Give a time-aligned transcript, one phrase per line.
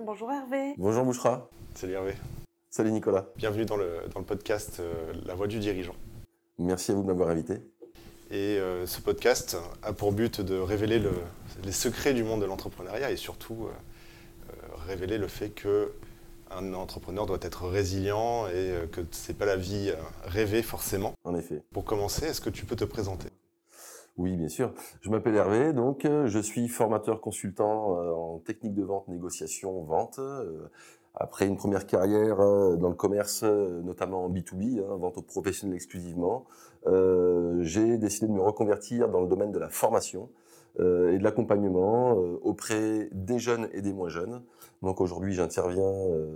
[0.00, 0.74] Bonjour Hervé.
[0.78, 1.48] Bonjour Bouchra.
[1.74, 2.14] Salut Hervé.
[2.70, 3.26] Salut Nicolas.
[3.36, 5.94] Bienvenue dans le, dans le podcast euh, La Voix du dirigeant.
[6.58, 7.54] Merci à vous de m'avoir invité.
[8.30, 11.12] Et euh, ce podcast a pour but de révéler le-
[11.64, 14.52] les secrets du monde de l'entrepreneuriat et surtout euh,
[14.86, 15.92] révéler le fait que
[16.50, 19.92] un entrepreneur doit être résilient et euh, que c'est pas la vie
[20.24, 21.14] rêvée forcément.
[21.24, 21.62] En effet.
[21.72, 23.28] Pour commencer, est-ce que tu peux te présenter?
[24.18, 24.72] Oui, bien sûr.
[25.00, 29.80] Je m'appelle Hervé, donc euh, je suis formateur consultant euh, en technique de vente, négociation,
[29.84, 30.18] vente.
[30.18, 30.68] Euh,
[31.14, 36.46] Après une première carrière dans le commerce, notamment en B2B, hein, vente aux professionnels exclusivement,
[37.60, 40.28] j'ai décidé de me reconvertir dans le domaine de la formation
[40.78, 42.12] et de l'accompagnement
[42.44, 44.42] auprès des jeunes et des moins jeunes.
[44.82, 45.92] Donc aujourd'hui, j'interviens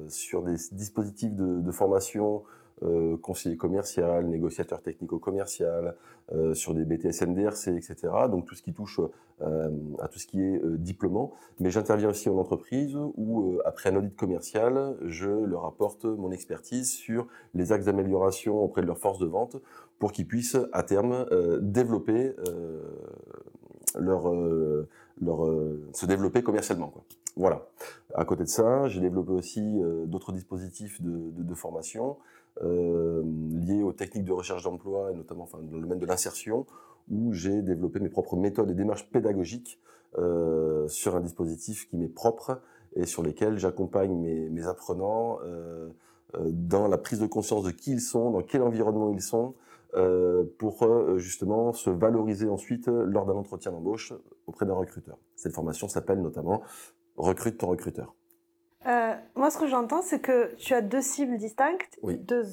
[0.09, 2.43] sur des dispositifs de formation
[2.85, 5.95] euh, conseiller commercial, négociateur technico-commercial,
[6.33, 7.97] euh, sur des BTS NDRC, etc.
[8.31, 9.01] Donc tout ce qui touche
[9.41, 11.33] euh, à tout ce qui est diplômant.
[11.61, 16.91] Mais j'interviens aussi en entreprise où, après un audit commercial, je leur apporte mon expertise
[16.91, 19.57] sur les axes d'amélioration auprès de leur force de vente
[19.99, 21.27] pour qu'ils puissent à terme
[21.61, 22.35] développer
[23.95, 24.33] leur,
[25.93, 26.93] se développer commercialement.
[27.37, 27.67] Voilà.
[28.15, 32.17] À côté de ça, j'ai développé aussi euh, d'autres dispositifs de, formation
[32.63, 36.67] euh, liés aux techniques de recherche d'emploi et notamment dans le domaine de l'insertion,
[37.11, 39.81] où j'ai développé mes propres méthodes et démarches pédagogiques
[40.19, 42.61] euh, sur un dispositif qui m'est propre
[42.95, 45.39] et sur lesquels j'accompagne mes, apprenants
[46.45, 49.55] dans la prise de conscience de qui ils sont, dans quel environnement ils sont,
[50.59, 54.13] pour justement se valoriser ensuite lors d'un entretien d'embauche
[54.47, 55.17] auprès d'un recruteur.
[55.37, 56.63] Cette formation s'appelle notamment
[57.17, 58.15] Recrute ton recruteur.
[58.87, 62.17] Euh, moi, ce que j'entends, c'est que tu as deux cibles distinctes, Oui.
[62.19, 62.45] deux,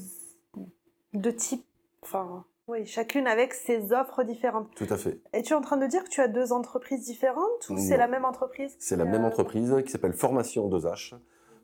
[1.14, 1.66] deux types,
[2.02, 4.70] enfin, oui, chacune avec ses offres différentes.
[4.76, 5.20] Tout à fait.
[5.34, 7.98] Et tu es en train de dire que tu as deux entreprises différentes ou c'est
[7.98, 11.16] la même entreprise C'est la même entreprise qui s'appelle Formation 2H,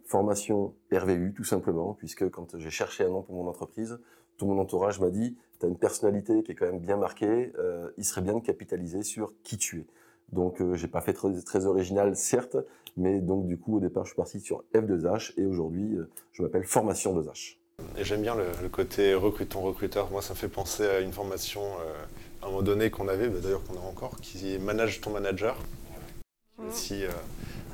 [0.05, 3.99] Formation RVU tout simplement, puisque quand j'ai cherché un nom pour mon entreprise,
[4.37, 7.53] tout mon entourage m'a dit, tu as une personnalité qui est quand même bien marquée,
[7.59, 9.85] euh, il serait bien de capitaliser sur qui tu es.
[10.31, 12.57] Donc euh, j'ai pas fait très, très original certes,
[12.97, 16.41] mais donc du coup au départ je suis parti sur F2H et aujourd'hui euh, je
[16.43, 17.57] m'appelle Formation 2H.
[17.97, 20.09] Et j'aime bien le, le côté recrute ton recruteur.
[20.09, 22.03] Moi, ça me fait penser à une formation euh,
[22.41, 25.11] à un moment donné qu'on avait, bah, d'ailleurs qu'on a encore, qui est Manage ton
[25.11, 25.57] manager.
[25.57, 26.69] Qui est Mhm.
[26.69, 27.09] aussi euh,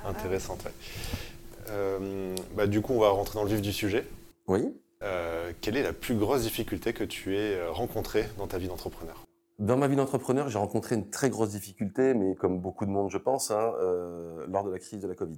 [0.05, 0.63] intéressante.
[0.65, 0.71] ouais.
[1.69, 4.05] Euh, bah, du coup, on va rentrer dans le vif du sujet.
[4.47, 4.73] Oui.
[5.03, 9.23] Euh, quelle est la plus grosse difficulté que tu aies rencontrée dans ta vie d'entrepreneur?
[9.61, 13.11] Dans ma vie d'entrepreneur, j'ai rencontré une très grosse difficulté, mais comme beaucoup de monde,
[13.11, 15.37] je pense, hein, euh, lors de la crise de la Covid.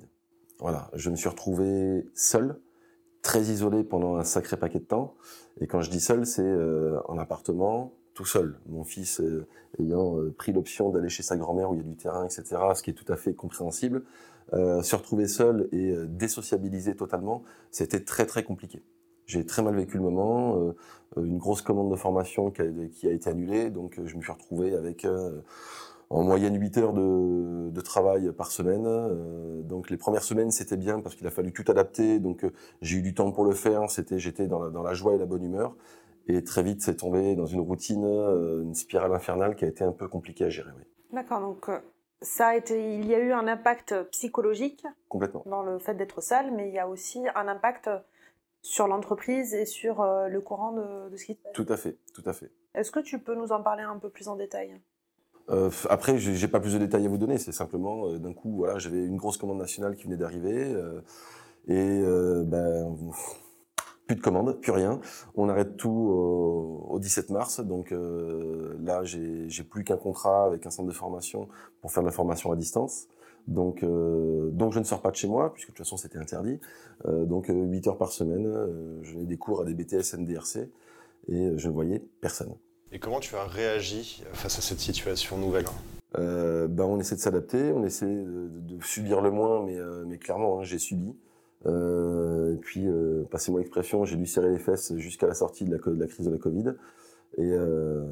[0.60, 2.58] Voilà, je me suis retrouvé seul,
[3.22, 5.16] très isolé pendant un sacré paquet de temps.
[5.60, 8.62] Et quand je dis seul, c'est euh, en appartement, tout seul.
[8.68, 9.46] Mon fils euh,
[9.78, 12.44] ayant euh, pris l'option d'aller chez sa grand-mère où il y a du terrain, etc.,
[12.76, 14.04] ce qui est tout à fait compréhensible.
[14.54, 18.84] Se retrouver seul et désociabilisé totalement, c'était très très compliqué.
[19.26, 20.58] J'ai très mal vécu le moment.
[20.60, 20.76] euh,
[21.18, 24.18] euh, une grosse commande de formation qui a, qui a été annulée, donc euh, je
[24.18, 25.42] me suis retrouvé avec euh,
[26.10, 28.86] en moyenne 8 heures de, de travail par semaine.
[28.88, 32.46] Euh, donc les premières semaines c'était bien parce qu'il a fallu tout adapter, donc
[32.82, 33.90] j'ai eu du temps pour le faire.
[33.92, 35.76] C'était j'étais dans la, dans la joie et la bonne humeur.
[36.28, 39.92] Et très vite c'est tombé dans une routine, une spirale infernale qui a été un
[39.92, 40.72] peu compliquée à gérer.
[40.78, 40.84] Oui.
[41.12, 41.70] D'accord, donc
[42.22, 45.44] ça a été, il y a eu un impact psychologique Complètement.
[45.46, 47.90] dans le fait d'être seul, mais il y a aussi un impact
[48.64, 51.54] sur l'entreprise et sur euh, le courant de, de ce qui se passe.
[51.54, 52.52] Tout à fait, tout à fait.
[52.74, 54.82] Est-ce que tu peux nous en parler un peu plus en détail?
[55.50, 57.38] Euh, après, j'ai j'ai pas plus de détails à vous donner.
[57.38, 61.02] C'est simplement euh, d'un coup, voilà, j'avais une grosse commande nationale qui venait d'arriver euh,
[61.68, 62.02] et
[62.46, 62.96] ben
[64.08, 65.00] plus de commandes, plus rien.
[65.36, 67.60] On arrête tout au, au 17 mars.
[67.62, 71.48] Donc là, j'ai j'ai plus qu'un contrat avec un centre de formation
[71.82, 73.08] pour faire de la formation à distance.
[73.48, 76.18] Donc, euh, donc je ne sors pas de chez moi puisque de toute façon c'était
[76.18, 76.60] interdit.
[77.06, 80.18] Euh, donc euh, 8 heures par semaine, euh, je donnais des cours à des BTS
[80.18, 80.70] NDRC
[81.28, 82.54] et euh, je ne voyais personne.
[82.92, 85.66] Et comment tu as réagi face à cette situation nouvelle?
[86.20, 90.18] Euh, ben on essaie de s'adapter, on essaie de, subir le moins, mais, euh, mais
[90.20, 91.16] clairement, hein, j'ai subi.
[91.66, 95.72] Euh, et puis, euh, passez-moi l'expression, j'ai dû serrer les fesses jusqu'à la sortie de
[95.72, 96.74] la, de la crise de la Covid.
[97.38, 98.06] Et, euh,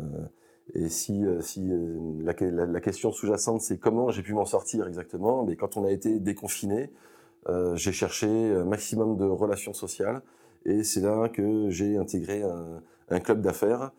[0.73, 5.55] et si, euh, euh, la, question sous-jacente, c'est comment j'ai pu m'en sortir exactement, mais
[5.55, 6.91] quand on a été déconfiné,
[7.49, 10.21] euh, j'ai cherché un maximum de relations sociales.
[10.65, 12.81] Et c'est là que j'ai intégré un,
[13.19, 13.91] club d'affaires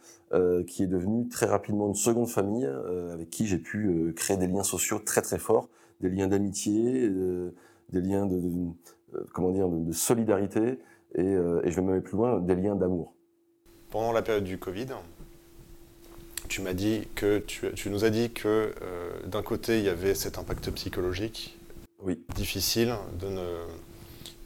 [0.67, 2.67] qui est devenu très rapidement une seconde famille
[3.13, 5.69] avec qui j'ai pu créer des liens sociaux très très forts,
[6.01, 7.11] des liens d'amitié,
[7.91, 8.41] des liens de,
[9.35, 10.79] comment dire de, solidarité
[11.15, 13.13] et je vais même aller plus loin, des liens d'amour.
[13.91, 14.87] Pendant la période du Covid,
[16.49, 19.89] tu m'as dit que tu, tu nous as dit que euh, d'un côté il y
[19.89, 21.59] avait cet impact psychologique
[22.03, 22.21] Oui.
[22.35, 23.47] difficile de ne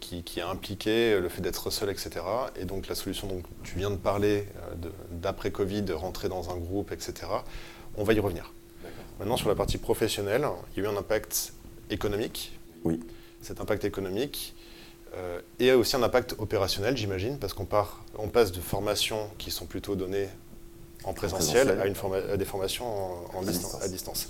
[0.00, 2.20] qui, qui, a impliqué le fait d'être seul, etc.
[2.60, 4.46] Et donc la solution dont tu viens de parler,
[5.10, 7.26] d'après Covid, de rentrer dans un groupe, etc.,
[7.96, 8.52] on va y revenir.
[9.18, 10.46] Maintenant, sur la partie professionnelle,
[10.76, 11.54] il y a eu un impact
[11.90, 12.52] économique.
[12.84, 13.00] Oui.
[13.42, 14.54] Cet impact économique
[15.14, 17.66] euh, et aussi un impact opérationnel, j'imagine, parce qu'on
[18.18, 20.28] on passe de formations qui sont plutôt données
[21.04, 21.94] en présentiel, À, une
[22.36, 24.28] des formations en, à, distance.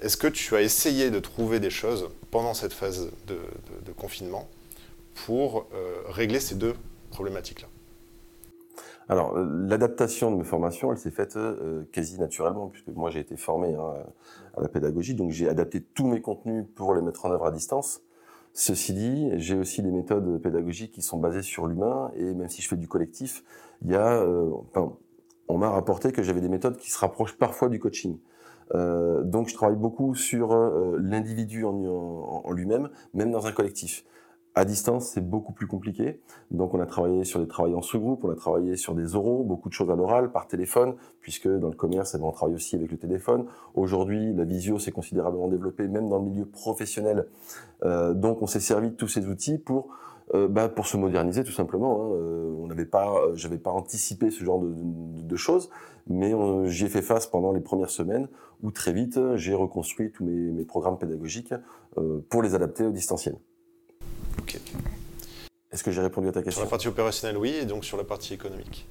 [0.00, 3.38] Est-ce que tu as essayé de trouver des choses pendant cette phase de,
[3.96, 4.48] confinement
[5.26, 6.74] pour euh, régler ces deux
[7.10, 7.68] problématiques-là?
[9.08, 13.20] Alors, euh, l'adaptation de mes formations, elle s'est faite euh, quasi naturellement, puisque moi j'ai
[13.20, 13.94] été formé hein,
[14.56, 17.50] à la pédagogie, donc j'ai adapté tous mes contenus pour les mettre en œuvre à
[17.50, 18.00] distance.
[18.56, 22.62] Ceci dit, j'ai aussi des méthodes pédagogiques qui sont basées sur l'humain, et même si
[22.62, 23.42] je fais du collectif,
[23.84, 24.48] il y a, euh,
[25.48, 28.18] on m'a rapporté que j'avais des méthodes qui se rapprochent parfois du coaching.
[28.74, 30.56] Euh, donc je travaille beaucoup sur
[30.98, 31.74] l'individu en,
[32.44, 34.04] en lui-même, même dans un collectif.
[34.56, 36.20] À distance, c'est beaucoup plus compliqué.
[36.52, 39.42] Donc, on a travaillé sur des travails en sous-groupe, on a travaillé sur des oraux,
[39.42, 42.54] beaucoup de choses à l'oral, par téléphone, puisque dans le commerce, eh ben, on travaille
[42.54, 43.46] aussi avec le téléphone.
[43.74, 47.26] Aujourd'hui, la visio s'est considérablement développée, même dans le milieu professionnel.
[47.82, 49.88] Euh, donc, on s'est servi de tous ces outils pour
[50.32, 52.04] euh, bah, pour se moderniser tout simplement.
[52.04, 52.14] Hein.
[52.14, 55.68] Euh, on n'avait pas, j'avais pas anticipé ce genre de, de, de choses,
[56.06, 56.32] mais
[56.70, 58.28] j'y ai fait face pendant les premières semaines
[58.62, 61.54] où très vite j'ai reconstruit tous mes, mes programmes pédagogiques
[62.30, 63.36] pour les adapter au distanciel.
[65.72, 66.60] Est-ce que j'ai répondu à ta question?
[66.60, 68.88] Sur la partie opérationnelle, oui, et donc sur la partie économique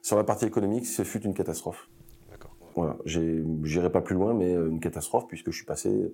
[0.00, 1.88] Sur la partie économique, ce fut une catastrophe.
[2.30, 2.54] D'accord.
[2.76, 6.12] Voilà, j'irai pas plus loin, mais euh, une catastrophe puisque je suis passé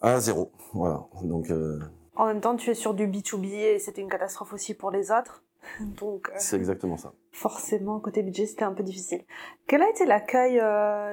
[0.00, 0.50] à zéro.
[0.72, 1.50] Voilà, donc.
[1.50, 1.78] Euh,
[2.16, 5.10] en même temps, tu es sur du B2B et c'était une catastrophe aussi pour les
[5.10, 5.42] autres.
[6.00, 7.12] Donc, euh, c'est exactement ça.
[7.30, 9.22] Forcément, côté budget, c'était un peu difficile.
[9.66, 10.60] Quel a été l'accueil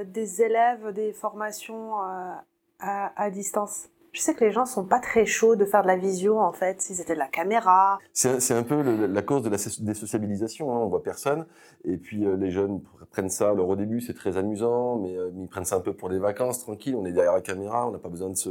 [0.08, 2.44] des élèves des formations à,
[2.80, 3.90] à distance?
[4.12, 6.52] Je sais que les gens sont pas très chauds de faire de la visio en
[6.52, 8.00] fait, si c'était de la caméra.
[8.12, 10.80] C'est un peu la cause de la désociabilisation, hein.
[10.80, 11.46] on voit personne.
[11.86, 12.82] Et puis euh, les jeunes
[13.12, 15.94] prennent ça, alors au début c'est très amusant, mais euh, ils prennent ça un peu
[15.94, 18.50] pour des vacances, tranquille, on est derrière la caméra, on n'a pas besoin de se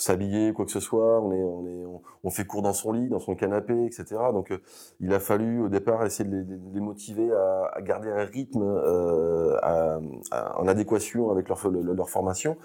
[0.00, 3.08] s'habiller, quoi que ce soit, on, est, on, est, on, fait court dans son lit,
[3.08, 4.04] dans son canapé, etc.
[4.32, 4.58] Donc euh,
[5.00, 8.62] il a fallu au départ essayer de les, motiver à, à, garder un rythme
[9.62, 9.98] à,
[10.56, 12.56] en adéquation avec leur, leur formation.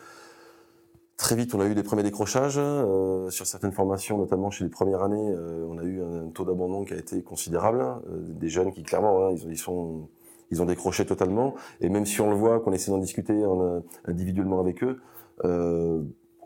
[1.17, 4.69] Très vite, on a eu des premiers décrochages euh, sur certaines formations, notamment chez les
[4.69, 5.31] premières années.
[5.31, 7.79] Euh, on a eu un, taux d'abandon qui a été considérable.
[7.79, 10.09] Euh, des jeunes qui, clairement, hein, ils, ils, sont,
[10.51, 11.55] ils ont décroché totalement.
[11.79, 14.99] Et même si on le voit, qu'on essaie d'en discuter en, individuellement avec eux,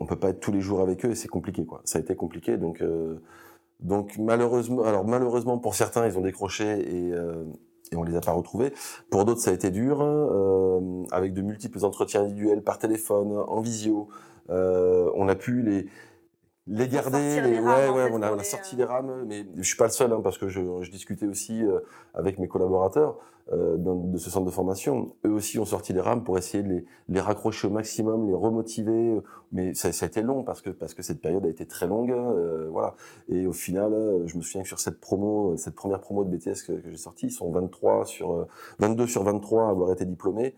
[0.00, 1.64] on peut pas être tous les jours avec eux et c'est compliqué.
[1.64, 1.82] Quoi.
[1.84, 2.56] Ça a été compliqué.
[2.56, 2.82] Donc,
[3.80, 7.14] donc malheureusement, alors malheureusement pour certains, ils ont décroché et
[7.92, 8.72] et on les a pas retrouvés.
[9.10, 10.00] Pour d'autres, ça a été dur,
[11.10, 14.08] avec de multiples entretiens individuels par téléphone, en visio,
[14.50, 15.86] euh, on a pu les
[16.70, 19.76] les garder, les, ouais, ouais, on a, on a, sorti les rames, mais je suis
[19.76, 21.80] pas le seul, hein, parce que je, je, discutais aussi euh,
[22.14, 23.18] avec mes collaborateurs
[23.52, 25.16] euh, de ce centre de formation.
[25.26, 28.34] Eux aussi ont sorti les rames pour essayer de les, les raccrocher au maximum, les
[28.34, 29.18] remotiver.
[29.50, 31.88] Mais ça, ça, a été long parce que parce que cette période a été très
[31.88, 32.94] longue, euh, voilà.
[33.28, 36.30] Et au final, euh, je me souviens que sur cette promo, cette première promo de
[36.30, 38.46] BTS que, que j'ai sortie, ils sont 23 sur
[38.78, 40.54] 22 sur 23 à avoir été diplômés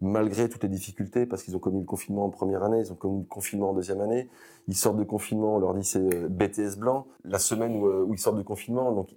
[0.00, 2.96] malgré toutes les difficultés, parce qu'ils ont connu le confinement en première année, ils ont
[2.96, 4.28] connu le confinement en deuxième année,
[4.68, 8.14] ils sortent de confinement, on leur dit c'est euh, BTS blanc, la semaine euh, où,
[8.14, 9.10] ils sortent de confinement, donc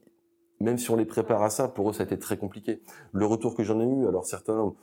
[0.60, 2.82] même si on les prépare à ça, pour eux ça a été très compliqué.
[3.12, 4.74] Le retour que j'en ai eu, alors certains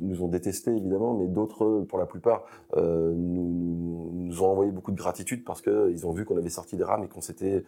[0.00, 2.44] nous ont détestés évidemment, mais d'autres, pour la plupart,
[2.76, 6.76] euh, nous, nous, ont envoyé beaucoup de gratitude parce qu'ils ont vu qu'on avait sorti
[6.76, 7.64] des rames et qu'on s'était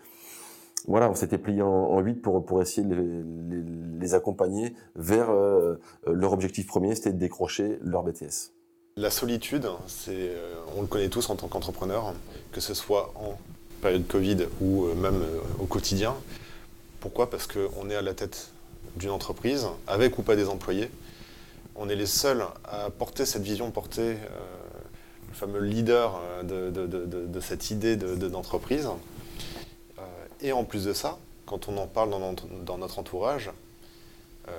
[0.90, 3.25] voilà, on s'était plié en, huit pour, pour essayer de
[4.00, 8.50] les, accompagner vers euh, leur objectif premier, c'était de décrocher leur BTS.
[8.97, 12.12] La solitude, c'est, euh, on le connaît tous en tant qu'entrepreneur,
[12.50, 13.38] que ce soit en
[13.80, 15.23] période Covid ou euh, même
[15.61, 16.16] au quotidien.
[16.99, 17.30] Pourquoi?
[17.30, 18.50] Parce qu'on est à la tête
[18.97, 20.90] d'une entreprise, avec ou pas des employés.
[21.76, 24.16] On est les seuls à porter cette vision, porter
[25.28, 28.88] le fameux leader de, de, de, de cette idée d'entreprise.
[30.42, 33.50] Et en plus de ça, quand on en parle dans notre, entourage,
[34.49, 34.52] euh,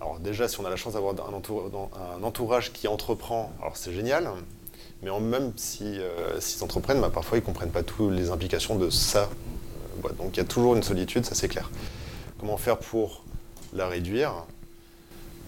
[0.00, 4.28] alors déjà, si on a la chance d'avoir un, entourage qui entreprend, alors c'est génial,
[5.02, 6.00] mais même s'ils
[6.40, 9.28] si, euh, entreprennent, bah, parfois ils ne comprennent pas toutes les implications de ça.
[10.04, 11.70] Euh, donc il y a toujours une solitude, ça c'est clair.
[12.38, 13.24] Comment faire pour
[13.72, 14.44] la réduire?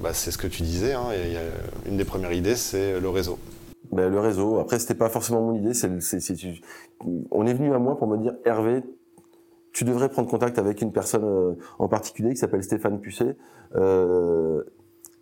[0.01, 1.09] Bah, C'est ce que tu disais, hein,
[1.87, 3.39] une des premières idées, c'est le réseau.
[3.93, 4.59] Ben, le réseau.
[4.59, 5.73] Après, c'était pas forcément mon idée.
[7.31, 8.83] On est venu à moi pour me dire, Hervé,
[9.77, 13.37] tu devrais prendre contact avec une personne euh, en particulier qui s'appelle Stéphane Pusset.
[13.75, 14.63] Euh,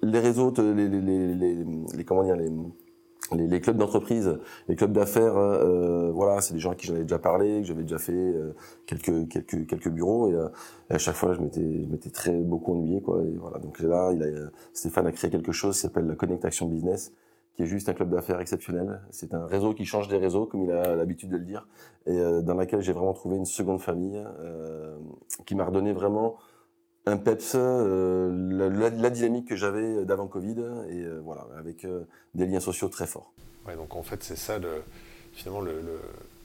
[0.01, 5.37] les réseaux, les, les, les, les, comment dire, les, les, clubs d'entreprise, les clubs d'affaires,
[5.37, 8.13] euh, voilà, c'est des gens à qui j'en avais déjà parlé, que j'avais déjà fait
[8.13, 8.55] euh,
[8.87, 10.37] quelques quelques quelques bureaux et,
[10.89, 13.25] à chaque fois je m'étais je m'étais très beaucoup ennuyé quoi.
[13.25, 16.45] Et voilà, donc là, il a, Stéphane a créé quelque chose qui s'appelle la Connect
[16.45, 17.13] Action Business,
[17.57, 19.01] qui est juste un club d'affaires exceptionnel.
[19.11, 21.69] C'est un réseau qui change des réseaux, comme il a l'habitude de le dire,
[22.07, 24.23] et dans laquelle j'ai vraiment trouvé une seconde famille
[25.47, 26.37] qui m'a redonné vraiment
[27.07, 30.59] un peps, euh, la, dynamique que j'avais d'avant Covid,
[30.89, 33.33] et euh, voilà, avec euh, des liens sociaux très forts.
[33.67, 34.83] Ouais, donc en fait, c'est ça, le,
[35.33, 36.01] finalement, le,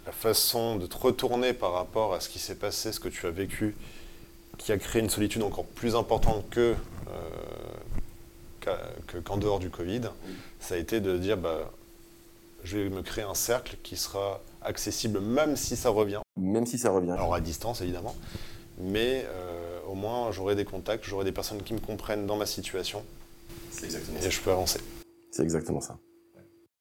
[0.05, 3.25] la façon de te retourner par rapport à ce qui s'est passé, ce que tu
[3.25, 3.75] as vécu,
[4.57, 6.75] qui a créé une solitude encore plus importante que
[9.23, 10.01] qu'en dehors du Covid,
[10.59, 11.71] ça a été de dire bah,
[12.63, 16.21] je vais me créer un cercle qui sera accessible même si ça revient.
[16.37, 17.11] Même si ça revient.
[17.11, 18.15] Alors à distance évidemment,
[18.79, 19.25] mais
[19.87, 23.03] au moins j'aurai des contacts, j'aurai des personnes qui me comprennent dans ma situation.
[23.83, 24.79] Exactement et je peux avancer.
[25.31, 25.97] C'est exactement ça.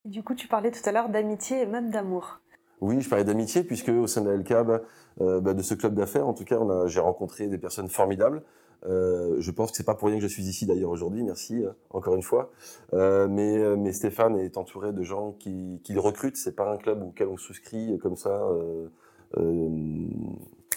[0.05, 2.41] Du coup, tu parlais tout à l'heure d'amitié et même d'amour.
[2.81, 4.83] Oui, je parlais d'amitié puisque au sein de la LCAB,
[5.21, 8.43] euh, bah, de ce club d'affaires, en tout cas, j'ai rencontré des personnes formidables.
[8.87, 11.23] Euh, je pense que c'est pas pour rien que je suis ici d'ailleurs aujourd'hui.
[11.23, 12.51] Merci euh, encore une fois.
[12.93, 16.37] mais, mais Stéphane est entouré de gens qui, qui le recrutent.
[16.37, 18.49] C'est pas un club auquel on souscrit comme ça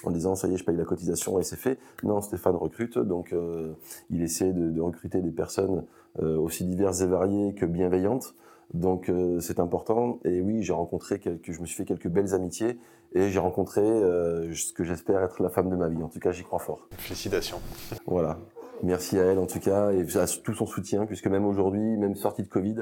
[0.04, 1.80] en disant ça y est, je paye la cotisation et c'est fait.
[2.04, 3.74] Non, Stéphane recrute, donc euh,
[4.10, 5.84] il essaie de, recruter des personnes
[6.22, 8.34] euh, aussi diverses et variées que bienveillantes.
[8.74, 10.20] Donc euh, c'est important.
[10.26, 12.78] Et oui, j'ai rencontré quelques, je me suis fait quelques belles amitiés
[13.14, 16.02] et j'ai rencontré ce que j'espère être la femme de ma vie.
[16.02, 16.88] En tout cas, j'y crois fort.
[16.98, 17.60] Félicitations.
[18.06, 18.40] Voilà.
[18.84, 22.16] Merci à elle en tout cas et à tout son soutien puisque même aujourd'hui, même
[22.16, 22.78] sortie de Covid,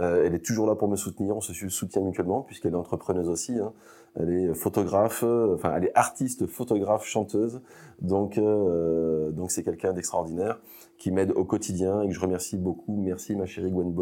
[0.00, 1.36] euh, elle est toujours là pour me soutenir.
[1.36, 3.58] On se soutient mutuellement puisqu'elle est entrepreneuse aussi.
[3.60, 3.72] Hein.
[4.16, 7.62] Elle est photographe, euh, enfin elle est artiste, photographe, chanteuse.
[8.00, 10.60] Donc euh, donc c'est quelqu'un d'extraordinaire
[10.98, 13.00] qui m'aide au quotidien et que je remercie beaucoup.
[13.00, 13.92] Merci ma chérie Gwen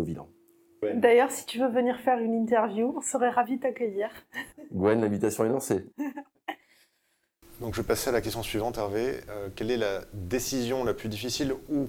[0.95, 4.11] D'ailleurs, si tu veux venir faire une interview, on serait ravis de t'accueillir.
[4.73, 5.87] Gwen, l'invitation est lancée.
[7.61, 9.21] Donc je vais passer à la question suivante, Hervé.
[9.29, 11.87] Euh, quelle est la décision la plus difficile ou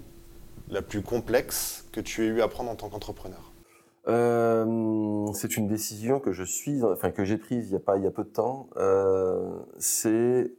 [0.70, 3.52] la plus complexe que tu aies eu à prendre en tant qu'entrepreneur?
[4.08, 7.98] Euh, c'est une décision que je suis, enfin que j'ai prise il y a pas
[7.98, 8.70] il y a peu de temps.
[8.78, 10.54] Euh, c'est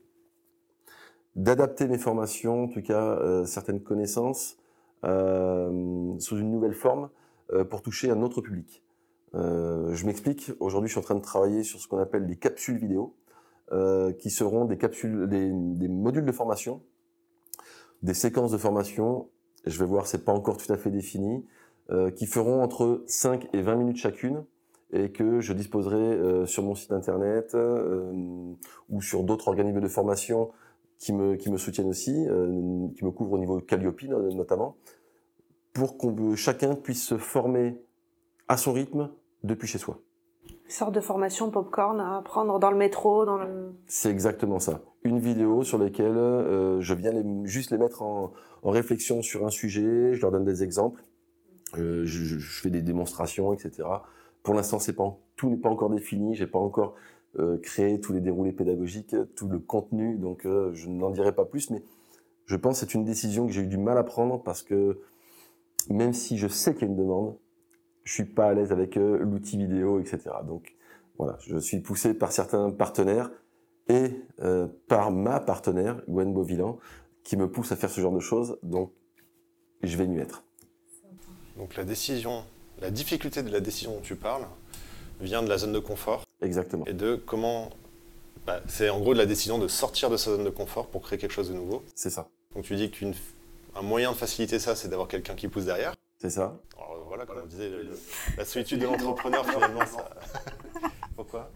[1.37, 4.57] d'adapter mes formations, en tout cas certaines connaissances,
[5.03, 7.09] sous une nouvelle forme
[7.71, 8.83] pour toucher un autre public.
[9.35, 10.53] je m'explique.
[10.61, 13.15] Aujourd'hui, je suis en train de travailler sur ce qu'on appelle les capsules vidéo.
[13.73, 16.83] Euh, qui seront des capsules, des, des, modules de formation,
[18.03, 19.31] des séquences de formation.
[19.65, 21.47] Je vais voir, c'est pas encore tout à fait défini,
[21.91, 24.45] euh, qui feront entre 5 et 20 minutes chacune
[24.93, 28.13] et que je disposerai euh, sur mon site internet euh,
[28.91, 30.51] ou sur d'autres organismes de formation
[30.99, 34.77] qui me, qui me soutiennent aussi, euh, qui me couvrent au niveau Calliope notamment,
[35.75, 37.79] pour que chacun puisse se former
[38.49, 39.11] à son rythme
[39.43, 40.01] depuis chez soi
[40.69, 43.75] sorte de formation popcorn à prendre dans le métro, dans le...
[43.87, 44.83] C'est exactement ça.
[45.05, 47.13] Une vidéo sur laquelle euh, je viens
[47.45, 51.03] juste les mettre en, en, réflexion sur un sujet, je leur donne des exemples,
[51.79, 53.89] euh, je, je, fais des démonstrations, etc.
[54.43, 56.95] Pour l'instant, c'est pas tout n'est pas encore défini, j'ai pas encore
[57.39, 61.71] euh, créé tous les déroulés pédagogiques, tout le contenu, donc je n'en dirai pas plus,
[61.71, 61.83] mais
[62.47, 64.99] je pense que c'est une décision que j'ai eu du mal à prendre parce que
[65.91, 67.37] même si je sais qu'il y a une demande,
[68.05, 70.21] je suis pas à l'aise avec euh, l'outil vidéo, etc.
[70.47, 70.75] Donc
[71.19, 73.31] voilà, je suis poussé par certains partenaires
[73.89, 74.11] et
[74.41, 76.79] euh, par ma partenaire, Gwen Beauvillan,
[77.23, 78.59] qui me pousse à faire ce genre de choses.
[78.63, 78.93] Donc
[79.83, 80.45] je vais m'y mettre.
[81.57, 82.45] Donc la décision,
[82.81, 84.47] la difficulté de la décision dont tu parles
[85.21, 86.25] vient de la zone de confort.
[86.43, 86.85] Exactement.
[86.87, 87.71] Et de comment.
[88.47, 91.01] Bah, c'est en gros de la décision de sortir de sa zone de confort pour
[91.03, 91.83] créer quelque chose de nouveau.
[91.95, 92.29] C'est ça.
[92.55, 92.91] Donc tu dis
[93.75, 95.95] qu'un moyen de faciliter ça, c'est d'avoir quelqu'un qui pousse derrière.
[96.19, 96.57] C'est ça
[97.15, 97.71] voilà, comme on disait,
[98.37, 100.11] la solitude de l'entrepreneur, finalement, ça...
[101.17, 101.49] Pourquoi?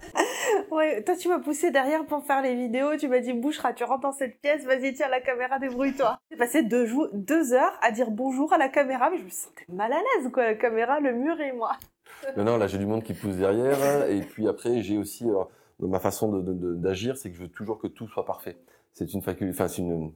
[0.70, 2.96] Ouais, toi, tu m'as poussé derrière pour faire les vidéos.
[2.96, 6.16] Tu m'as dit, Bouchera, tu rentres dans cette pièce, vas-y, tiens la caméra, débrouille-toi.
[6.30, 9.64] J'ai passé deux, deux heures à dire bonjour à la caméra, mais je me sentais
[9.68, 10.44] mal à l'aise, quoi.
[10.44, 11.72] La caméra, le mur et moi.
[12.36, 14.08] non, non, là, j'ai du monde qui pousse derrière.
[14.08, 15.42] Et puis après, j'ai aussi, euh,
[15.80, 18.58] ma façon d'agir, c'est que je veux toujours que tout soit parfait.
[18.92, 20.12] C'est une faculté, enfin, c'est une,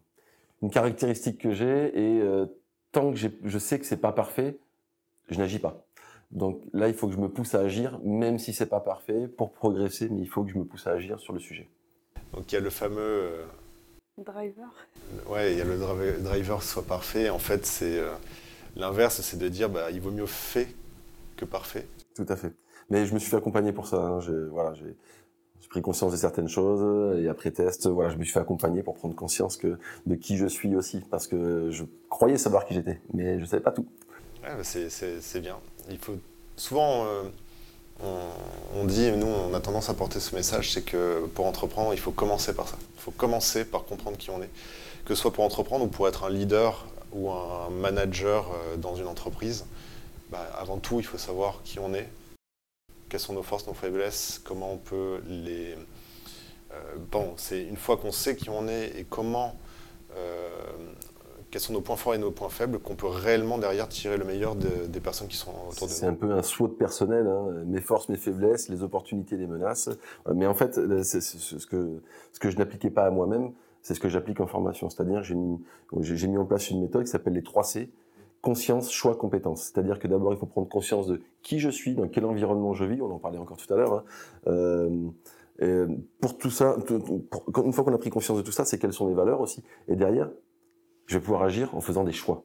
[0.63, 1.99] une caractéristique que j'ai.
[1.99, 2.47] Et euh,
[2.93, 4.57] tant que je sais que c'est pas parfait,
[5.29, 5.85] je n'agis pas.
[6.33, 9.29] Donc là, il faut que je me pousse à agir, même si c'est pas parfait,
[9.29, 11.69] pour progresser, mais il faut que je me pousse à agir sur le sujet.
[12.33, 13.45] Donc il y a le fameux euh,
[14.17, 14.69] driver.
[15.29, 15.77] Ouais, il y a le
[16.23, 17.29] driver soit parfait.
[17.29, 18.15] En fait, c'est euh,
[18.77, 20.69] l'inverse, c'est de dire bah il vaut mieux fait
[21.37, 21.87] que parfait.
[22.15, 22.53] Tout à fait.
[22.89, 23.99] Mais je me suis fait accompagner pour ça.
[23.99, 24.21] Hein.
[24.21, 24.73] J'ai voilà,
[25.63, 28.83] j'ai pris conscience de certaines choses et après test, voilà, je me suis fait accompagner
[28.83, 32.75] pour prendre conscience que de qui je suis aussi, parce que je croyais savoir qui
[32.75, 33.87] j'étais, mais je savais pas tout.
[34.61, 35.57] C'est bien.
[35.89, 36.17] Il faut
[36.57, 37.23] souvent, euh,
[38.75, 42.01] on, dit, nous, on a tendance à porter ce message, c'est que pour entreprendre, il
[42.01, 42.77] faut commencer par ça.
[42.97, 44.51] Il faut commencer par comprendre qui on est.
[45.05, 48.97] Que ce soit pour entreprendre ou pour être un leader ou un manager euh, dans
[48.97, 49.65] une entreprise,
[50.31, 52.09] bah, avant tout, il faut savoir qui on est,
[53.13, 55.75] quelles sont nos forces, nos faiblesses, comment on peut les...
[56.73, 56.75] Euh,
[57.11, 59.55] bon, c'est une fois qu'on sait qui on est et comment...
[60.17, 60.49] Euh,
[61.51, 64.25] quels sont nos points forts et nos points faibles, qu'on peut réellement derrière tirer le
[64.25, 65.99] meilleur des personnes qui sont autour de nous.
[65.99, 67.63] C'est un peu un SWOT personnel, hein.
[67.67, 69.91] mes forces, mes faiblesses, les opportunités, les menaces.
[70.35, 72.01] Mais en fait, c'est ce que,
[72.33, 73.53] ce que je n'appliquais pas à moi-même,
[73.83, 74.89] c'est ce que j'applique en formation.
[74.89, 75.61] C'est-à-dire, j'ai mis,
[75.93, 77.91] mis en place une méthode qui s'appelle les 3 C
[78.43, 79.71] conscience, choix, compétence.
[79.73, 82.85] C'est-à-dire que d'abord, il faut prendre conscience de qui je suis, dans quel environnement je
[82.85, 83.01] vis.
[83.01, 84.05] On en parlait encore tout à l'heure.
[84.47, 85.13] Hein.
[85.61, 85.89] Euh,
[86.21, 89.09] pour tout ça, une fois qu'on a pris conscience de tout ça, c'est quelles sont
[89.09, 89.63] les valeurs aussi.
[89.89, 90.31] Et derrière,
[91.07, 92.45] je vais pouvoir agir en faisant des choix.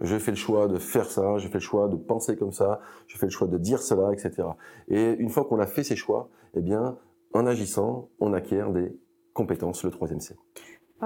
[0.00, 2.80] Je fais le choix de faire ça, je fais le choix de penser comme ça,
[3.06, 4.48] je fais le choix de dire cela, etc.
[4.88, 6.98] Et une fois qu'on a fait ces choix, eh bien,
[7.34, 8.98] en agissant, on acquiert des
[9.32, 10.34] compétences, le troisième C.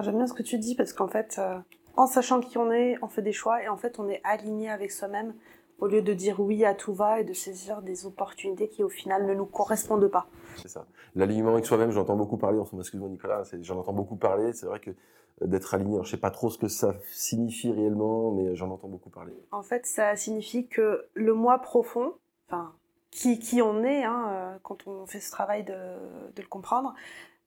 [0.00, 1.58] J'aime bien ce que tu dis parce qu'en fait, euh,
[1.96, 4.70] en sachant qui on est, on fait des choix et en fait on est aligné
[4.70, 5.34] avec soi-même
[5.78, 8.88] au lieu de dire oui à tout va et de saisir des opportunités qui au
[8.88, 10.26] final ne nous correspondent pas.
[10.56, 10.86] C'est ça.
[11.14, 14.52] L'alignement avec soi-même, j'entends beaucoup parler, en ce moment, excuse-moi Nicolas, j'en entends beaucoup parler,
[14.52, 17.70] c'est vrai que euh, d'être aligné, alors, je sais pas trop ce que ça signifie
[17.72, 19.32] réellement, mais j'en entends beaucoup parler.
[19.52, 22.14] En fait, ça signifie que le moi profond,
[22.48, 22.72] enfin,
[23.10, 26.94] qui, qui on est, hein, euh, quand on fait ce travail de, de le comprendre,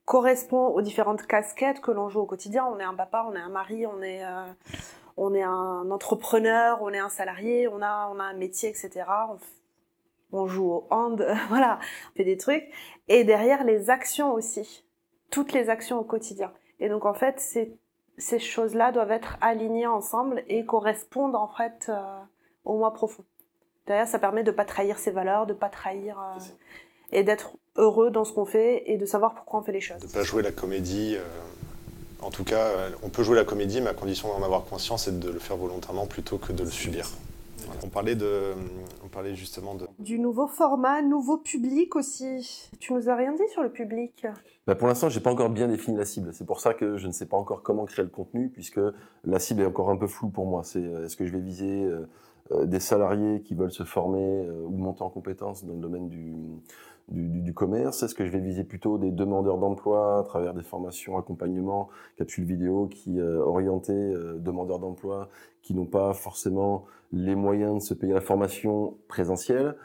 [0.10, 2.66] correspond aux différentes casquettes que l'on joue au quotidien.
[2.66, 4.44] On est un papa, on est un mari, on est, euh,
[5.18, 9.06] on est un entrepreneur, on est un salarié, on a, on a un métier, etc.
[10.32, 11.78] On, joue au hand, voilà,
[12.12, 12.64] on fait des trucs.
[13.08, 14.84] Et derrière, les actions aussi.
[15.30, 16.52] Toutes les actions au quotidien.
[16.80, 17.40] Et donc, en fait,
[18.18, 22.20] ces choses-là doivent être alignées ensemble et correspondent, en fait, euh,
[22.66, 23.26] au moi profond.
[23.86, 26.20] Derrière, ça permet de pas trahir ses valeurs, de pas trahir...
[26.20, 26.40] Euh,
[27.12, 30.02] et d'être heureux dans ce qu'on fait et de savoir pourquoi on fait les choses.
[30.02, 31.16] De pas jouer la comédie.
[31.16, 31.24] Euh,
[32.22, 35.08] en tout cas, euh, on peut jouer la comédie, mais à condition d'en avoir conscience
[35.08, 37.08] et de le faire volontairement plutôt que de le subir.
[37.84, 38.54] On parlait de,
[39.04, 42.70] on parlait justement de du nouveau format, nouveau public aussi.
[42.80, 44.26] Tu nous as rien dit sur le public?
[44.66, 46.34] Bah Pour l'instant, j'ai pas encore bien défini la cible.
[46.34, 48.80] C'est pour ça que je ne sais pas encore comment créer le contenu, puisque
[49.24, 50.64] la cible est encore un peu floue pour moi.
[50.64, 51.88] C'est euh, est-ce que je vais viser
[52.64, 56.34] des salariés qui veulent se former ou monter en compétences dans le domaine du
[57.12, 61.18] du, commerce Est-ce que je vais viser plutôt des demandeurs d'emploi à travers des formations,
[61.18, 65.30] accompagnement, capsules vidéo qui euh, euh, demandeurs d'emploi
[65.62, 69.76] qui n'ont pas forcément les moyens de se payer la formation présentielle,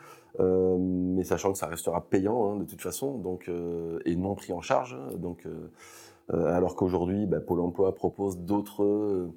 [0.41, 3.51] euh, mais sachant que ça restera payant hein, de toute façon, donc
[4.05, 4.97] et non pris en charge.
[5.17, 5.49] Donc,
[6.33, 9.31] alors qu'aujourd'hui, bah, Pôle Emploi propose d'autres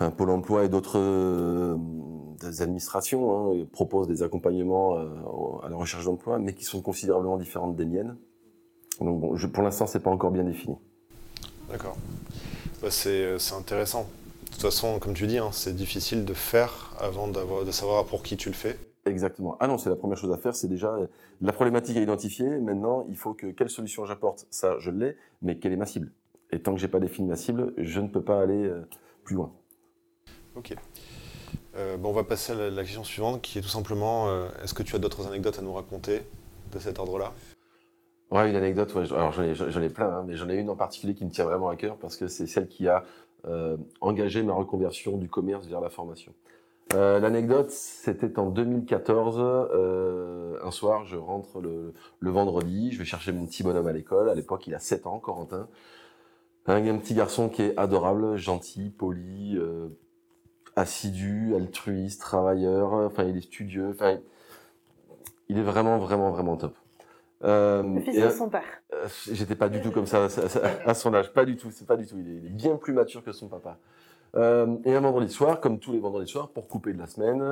[0.00, 1.76] enfin, Pôle emploi et d'autres euh,
[2.60, 5.06] administrations hein, proposent des accompagnements euh,
[5.62, 8.16] à la recherche d'emploi, mais qui sont considérablement différentes des miennes.
[9.00, 10.76] Donc bon, je, pour l'instant, c'est pas encore bien défini.
[11.70, 11.96] D'accord.
[12.82, 14.06] Bah, c'est intéressant.
[14.46, 18.22] De toute façon, comme tu dis, hein, c'est difficile de faire avant de savoir pour
[18.22, 18.78] qui tu le fais.
[19.06, 19.56] Exactement.
[19.60, 20.94] Ah non, c'est la première chose à faire, c'est déjà
[21.40, 22.46] la problématique à identifier.
[22.58, 26.12] Maintenant, il faut que quelle solution j'apporte, ça je l'ai, mais quelle est ma cible?
[26.52, 28.86] Et tant que j'ai pas défini ma cible, je ne peux pas aller euh,
[29.24, 29.52] plus loin.
[31.76, 34.74] Euh, bon, on va passer à la, question suivante qui est tout simplement euh, est-ce
[34.74, 36.22] que tu as d'autres anecdotes à nous raconter
[36.72, 37.32] de cet ordre-là?
[38.30, 41.24] Ouais, une anecdote, alors j'en ai, plein, hein, mais j'en ai une en particulier qui
[41.24, 43.04] me tient vraiment à cœur parce que c'est celle qui a
[43.46, 46.32] euh, engagé ma reconversion du commerce vers la formation.
[46.92, 49.38] L'anecdote, c'était en 2014.
[50.60, 54.28] un soir, je rentre le, vendredi, je vais chercher mon petit bonhomme à l'école.
[54.28, 55.68] À l'époque, il a 7 ans, Corentin.
[56.66, 59.56] Un petit garçon qui est adorable, gentil, poli,
[60.80, 64.18] assidu, altruiste, travailleur, enfin il est studieux, enfin
[65.48, 66.74] il est vraiment vraiment vraiment top.
[67.42, 68.62] Euh, le fils de son père.
[68.92, 70.28] Euh, j'étais pas du tout comme ça
[70.84, 72.16] à, son âge, pas du tout, c'est pas du tout.
[72.18, 73.78] Il est, bien plus mature que son papa.
[74.36, 77.42] Euh, et un vendredi soir, comme tous les vendredis soirs, pour couper de la semaine,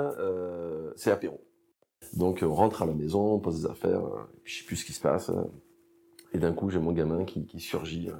[0.97, 1.41] c'est apéro.
[2.14, 4.03] Donc on rentre à la maison, on pose des affaires,
[4.45, 5.31] je sais plus ce qui se passe.
[6.33, 8.11] et d'un coup, j'ai mon gamin qui, qui surgit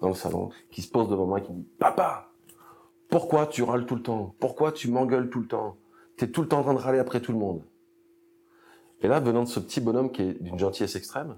[0.00, 2.28] dans le salon, qui se pose devant moi, qui dit "Papa,
[3.08, 4.34] pourquoi tu râles tout le temps?
[4.38, 5.76] Pourquoi tu m'engueules tout le temps?
[6.16, 7.62] Tu es tout le temps en train de râler après tout le monde.
[9.00, 11.36] Et là, venant de ce petit bonhomme qui est d'une gentillesse extrême,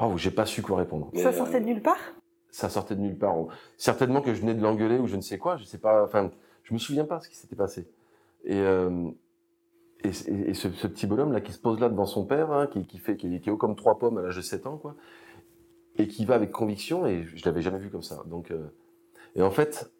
[0.00, 1.10] oh, j'ai pas su quoi répondre.
[1.14, 1.98] Ça sortait de nulle part?
[2.50, 3.34] Ça sortait de nulle part.
[3.76, 5.56] Certainement que je venais de l'engueuler ou je ne sais quoi.
[5.56, 6.02] Je sais pas.
[6.04, 6.30] Enfin,
[6.62, 7.86] je me souviens pas ce qui s'était passé.
[8.44, 9.10] Et, euh,
[10.02, 12.98] et, ce, petit bonhomme là qui se pose là devant son père, hein, qui, qui,
[12.98, 14.94] fait, qui, est haut comme trois pommes à l'âge de 7 ans, quoi,
[15.98, 17.06] et qui va avec conviction.
[17.06, 18.22] Et je l'avais jamais vu comme ça.
[18.26, 18.68] Donc, euh,
[19.34, 19.92] et en fait,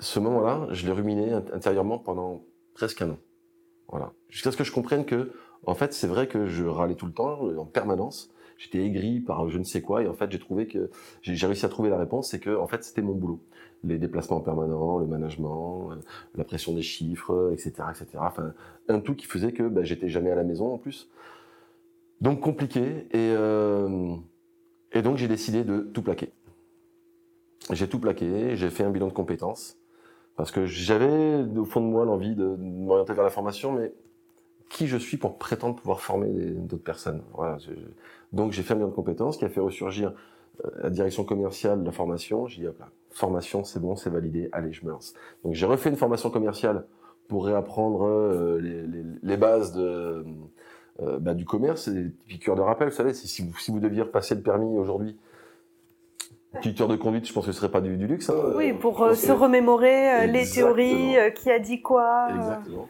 [0.00, 3.18] ce moment-là, je l'ai ruminé intérieurement pendant presque un an.
[3.88, 4.12] Voilà.
[4.28, 5.32] Jusqu'à ce que je comprenne que,
[5.66, 8.30] En fait, c'est vrai que je râlais tout le temps, en permanence.
[8.58, 10.90] J'étais aigri par je ne sais quoi, et en fait, j'ai trouvé que
[11.22, 13.40] j'ai réussi à trouver la réponse, c'est que en fait, c'était mon boulot.
[13.82, 15.96] Les déplacements permanents, le management, euh,
[16.34, 18.06] la pression des chiffres, etc., etc.
[18.20, 18.52] Enfin,
[18.88, 21.10] un tout qui faisait que bah, j'étais jamais à la maison en plus.
[22.20, 24.16] Donc compliqué, et, euh,
[24.92, 26.30] et donc j'ai décidé de tout plaquer.
[27.72, 29.78] J'ai tout plaqué, j'ai fait un bilan de compétences
[30.36, 33.92] parce que j'avais au fond de moi l'envie de m'orienter vers la formation, mais
[34.68, 37.22] qui je suis pour prétendre pouvoir former d'autres personnes?
[37.34, 37.58] Voilà.
[38.32, 40.12] Donc j'ai fait un bilan de compétences qui a fait ressurgir
[40.64, 42.46] euh, la direction commerciale de la formation.
[42.46, 45.14] J'ai dit hop là, formation, c'est bon, c'est validé, allez, je me lance.
[45.44, 46.84] Donc j'ai refait une formation commerciale
[47.28, 48.60] pour réapprendre euh,
[49.22, 50.24] les, bases euh,
[50.98, 52.88] bah, du commerce, et des piqûres de rappel.
[52.88, 55.16] Vous savez, si vous, si vous deviez repasser le permis aujourd'hui,
[56.62, 58.30] tuteur de conduite, je pense que ce serait pas du, du luxe.
[58.30, 58.52] Hein.
[58.56, 62.28] Oui, pour euh, se remémorer les théories, qui a dit quoi,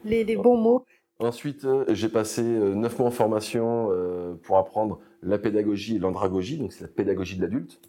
[0.05, 0.85] les, les bons mots.
[1.21, 5.99] Ensuite, euh, j'ai passé euh, neuf mois en formation euh, pour apprendre la pédagogie et
[6.01, 7.81] l'andragogie, donc c'est la pédagogie de l'adulte.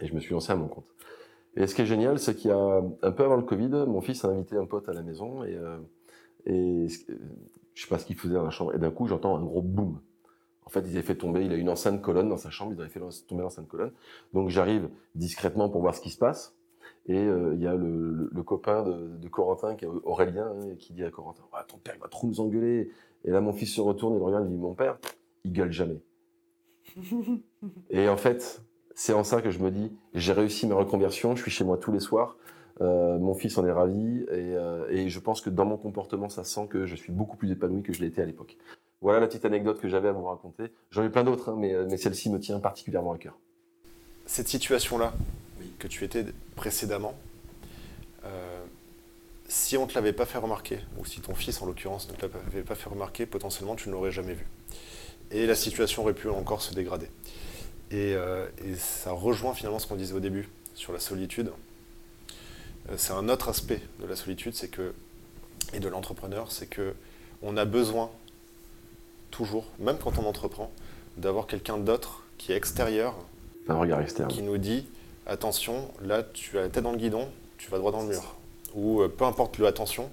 [0.00, 0.86] Et je me suis lancé à mon compte.
[1.56, 4.00] Et ce qui est génial, c'est qu'il y a un peu avant le Covid, mon
[4.00, 5.56] fils a invité un pote à la maison et,
[6.46, 8.74] et je sais pas ce qu'il faisait dans la chambre.
[8.74, 10.00] Et d'un coup, j'entends un gros boom.
[10.66, 12.80] En fait, ils avaient fait tomber, il a une enceinte colonne dans sa chambre, ils
[12.80, 13.92] avaient fait tomber l'enceinte colonne.
[14.32, 16.54] Donc j'arrive discrètement pour voir ce qui se passe.
[17.06, 20.74] Et euh, il y a le, le, copain de, de, Corentin, qui est Aurélien, hein,
[20.78, 22.90] qui dit à Corentin Ton père il va trop nous engueuler.
[23.24, 24.98] Et là, mon fils se retourne et le regarde et dit Mon père,
[25.44, 26.00] il gueule jamais.
[27.90, 28.62] et en fait,
[28.94, 31.76] c'est en ça que je me dis J'ai réussi ma reconversion, je suis chez moi
[31.76, 32.36] tous les soirs.
[32.80, 36.28] Euh, mon fils en est ravi et, euh, et, je pense que dans mon comportement,
[36.28, 38.56] ça sent que je suis beaucoup plus épanoui que je l'étais à l'époque.
[39.04, 40.72] Voilà la petite anecdote que j'avais à vous raconter.
[40.90, 43.38] J'en ai plein d'autres, hein, mais, mais celle-ci me tient particulièrement à cœur.
[44.24, 45.12] Cette situation-là,
[45.78, 46.24] que tu étais
[46.56, 47.14] précédemment,
[48.24, 48.64] euh,
[49.46, 52.14] si on ne te l'avait pas fait remarquer, ou si ton fils en l'occurrence ne
[52.14, 54.46] te l'avait pas fait remarquer, potentiellement tu ne l'aurais jamais vu.
[55.30, 57.10] Et la situation aurait pu encore se dégrader.
[57.90, 58.46] Et, euh,
[58.78, 61.52] ça rejoint finalement ce qu'on disait au début sur la solitude.
[62.88, 64.94] Euh, c'est un autre aspect de la solitude, c'est que
[65.74, 66.94] et de l'entrepreneur, c'est que
[67.42, 68.10] on a besoin
[69.34, 70.70] toujours, même quand on entreprend,
[71.16, 73.14] d'avoir quelqu'un d'autre qui est extérieur,
[73.68, 74.86] un regard externe, qui nous dit
[75.26, 78.36] attention, là tu as la tête dans le guidon, tu vas droit dans le mur.
[78.74, 80.10] Ou euh, peu importe le attention,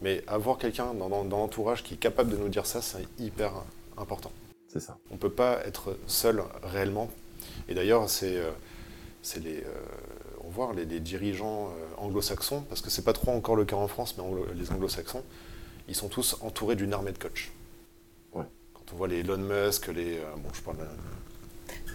[0.00, 3.52] mais avoir quelqu'un dans, l'entourage qui est capable de nous dire ça, c'est hyper
[3.98, 4.32] important.
[4.68, 4.96] C'est ça.
[5.10, 7.10] On ne peut pas être seul réellement.
[7.68, 8.50] Et d'ailleurs, c'est euh,
[9.36, 13.76] les, euh, on voit les, dirigeants anglo-saxons, parce que c'est pas trop encore le cas
[13.76, 15.22] en France, mais les anglo-saxons,
[15.88, 17.52] ils sont tous entourés d'une armée de coachs.
[18.86, 20.18] Quand on voit les Elon Musk, les.
[20.36, 20.76] bon, je parle.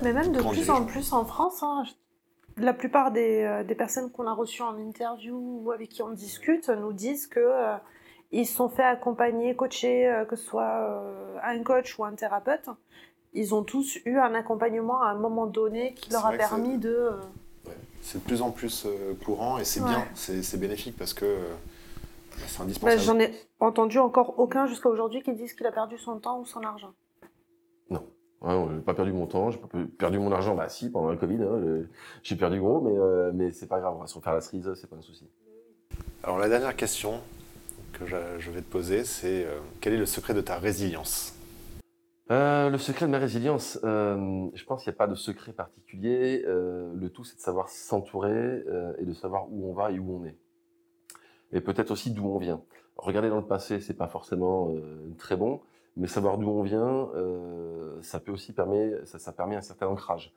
[0.02, 1.84] Mais même de plus en plus en France, hein,
[2.58, 6.69] la plupart euh, des, personnes qu'on a reçues en interview ou avec qui on discute
[6.69, 7.76] nous disent que euh,
[8.32, 11.04] ils se sont fait accompagner, coacher, euh, que ce soit
[11.43, 12.69] un coach ou un thérapeute.
[13.34, 17.12] Ils ont tous eu un accompagnement à un moment donné qui leur a permis de.
[18.02, 18.88] C'est de plus en plus
[19.23, 21.26] courant et c'est bien, c'est bénéfique parce que
[22.45, 23.02] c'est indispensable.
[23.02, 26.45] J'en ai entendu encore aucun jusqu'à aujourd'hui qui disent qu'il a perdu son temps ou
[26.45, 26.93] son argent.
[28.39, 30.54] Ouais, j'ai pas perdu mon temps, j'ai pas perdu mon argent.
[30.54, 31.88] Bah si, pendant le Covid, hein,
[32.21, 34.71] j'ai perdu gros, mais, euh, mais c'est pas grave, on va se faire la cerise,
[34.76, 35.28] c'est pas un souci.
[36.21, 37.19] Alors la dernière question
[37.93, 41.34] que je vais te poser, c'est euh, quel est le secret de ta résilience?
[42.30, 45.54] Euh, Le secret de ma résilience, euh, je pense qu'il n'y a pas de secret
[45.54, 46.43] particulier.
[46.45, 48.63] Euh, le tout, c'est de savoir s'entourer
[49.00, 50.38] et de savoir où on va et où on est.
[51.51, 52.62] Et peut-être aussi d'où on vient.
[52.97, 54.73] Regarder dans le passé, c'est pas forcément
[55.17, 55.62] très bon
[55.97, 60.33] mais savoir d'où on vient, euh, ça peut aussi permettre, ça, permet un certain ancrage.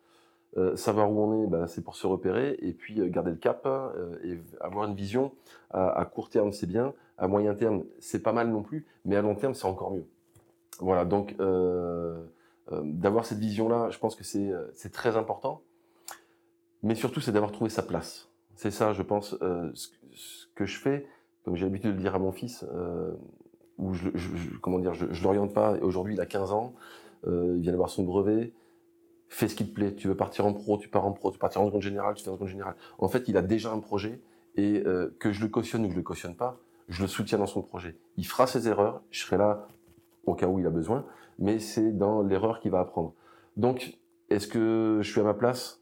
[0.56, 3.36] Euh, savoir où on est, bah, c'est pour se repérer et puis euh, garder le
[3.36, 5.32] cap euh, et avoir une vision
[5.70, 6.94] à, à court terme, c'est bien.
[7.18, 10.06] À moyen terme, c'est pas mal non plus, mais à long terme, c'est encore mieux.
[10.80, 12.18] Voilà, donc euh,
[12.70, 15.60] d'avoir cette vision-là, je pense que c'est très important.
[16.82, 18.30] Mais surtout, c'est d'avoir trouvé sa place.
[18.54, 19.36] C'est ça, je pense,
[19.74, 19.88] ce,
[20.20, 21.06] ce, que je fais,
[21.44, 22.64] comme j'ai l'habitude de le dire à mon fils
[23.80, 24.28] où je, je,
[24.60, 25.76] comment dire, je, je l'oriente pas.
[25.82, 26.74] Aujourd'hui, il a 15 ans,
[27.26, 28.52] euh, il vient d'avoir son brevet.
[29.28, 29.94] Fais ce qui te plaît.
[29.94, 31.30] Tu veux partir en pro, tu pars en pro.
[31.30, 32.76] Tu veux partir en seconde générale, tu fais en seconde générale.
[32.98, 34.20] En fait, il a déjà un projet
[34.56, 37.38] et euh, que je le cautionne ou que je le cautionne pas, je le soutiens
[37.38, 37.96] dans son projet.
[38.16, 39.02] Il fera ses erreurs.
[39.10, 39.68] Je serai là
[40.26, 41.06] au cas où il a besoin,
[41.38, 43.14] mais c'est dans l'erreur qu'il va apprendre.
[43.56, 45.79] Donc, est-ce que je suis à ma place?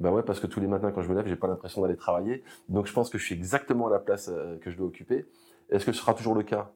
[0.00, 1.96] Ben ouais, parce que tous les matins quand je me lève, j'ai pas l'impression d'aller
[1.96, 2.42] travailler.
[2.70, 5.26] Donc, je pense que je suis exactement à la place euh, que je dois occuper.
[5.68, 6.72] Est-ce que ce sera toujours le cas?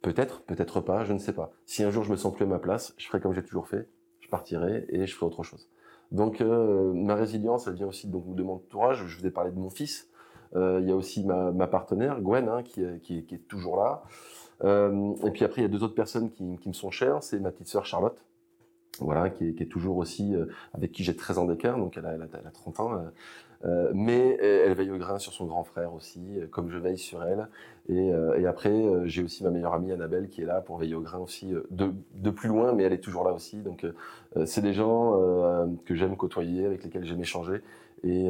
[0.00, 1.50] Peut-être, peut-être pas, je ne sais pas.
[1.66, 3.66] Si un jour je me sens plus à ma place, je ferai comme j'ai toujours
[3.66, 3.88] fait,
[4.20, 5.68] je partirai et je ferai autre chose.
[6.12, 9.04] Donc euh, ma résilience, elle vient aussi donc de mon entourage.
[9.06, 10.08] Je vous ai parlé de mon fils.
[10.54, 14.04] Euh, il y a aussi ma, partenaire Gwen hein, qui, est toujours là.
[14.62, 17.24] et puis après, il y a deux autres personnes qui, qui me sont chères.
[17.24, 18.18] C'est ma petite sœur Charlotte,
[19.00, 20.34] voilà, qui est, toujours aussi
[20.74, 22.92] avec qui j'ai 13 ans d'écart, donc elle a, elle, a, elle a 30 ans.
[23.64, 27.22] Euh, mais elle veille au grain sur son grand frère aussi, comme je veille sur
[27.24, 27.48] elle.
[27.88, 28.72] Et, et après,
[29.06, 31.92] j'ai aussi ma meilleure amie Annabelle qui est là pour veiller au grain aussi, de,
[32.14, 33.56] de plus loin, mais elle est toujours là aussi.
[33.58, 33.86] Donc,
[34.44, 35.12] c'est des gens
[35.86, 37.62] que j'aime côtoyer, avec lesquels j'aime échanger.
[38.04, 38.28] Et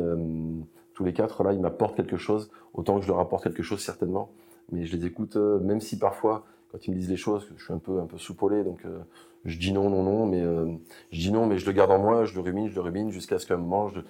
[0.99, 3.79] tous les quatre, là, ils m'apportent quelque chose, autant que je leur apporte quelque chose,
[3.79, 4.31] certainement.
[4.73, 7.65] Mais je les écoute, euh, même si parfois, quand ils me disent les choses, je
[7.65, 8.99] suis un peu, un peu soupolé, donc euh,
[9.45, 10.67] je dis non, non, non, mais euh,
[11.11, 13.11] je dis non, mais je le garde en moi, je le rumine, je le rumine,
[13.11, 14.01] jusqu'à ce qu'à un moment, je,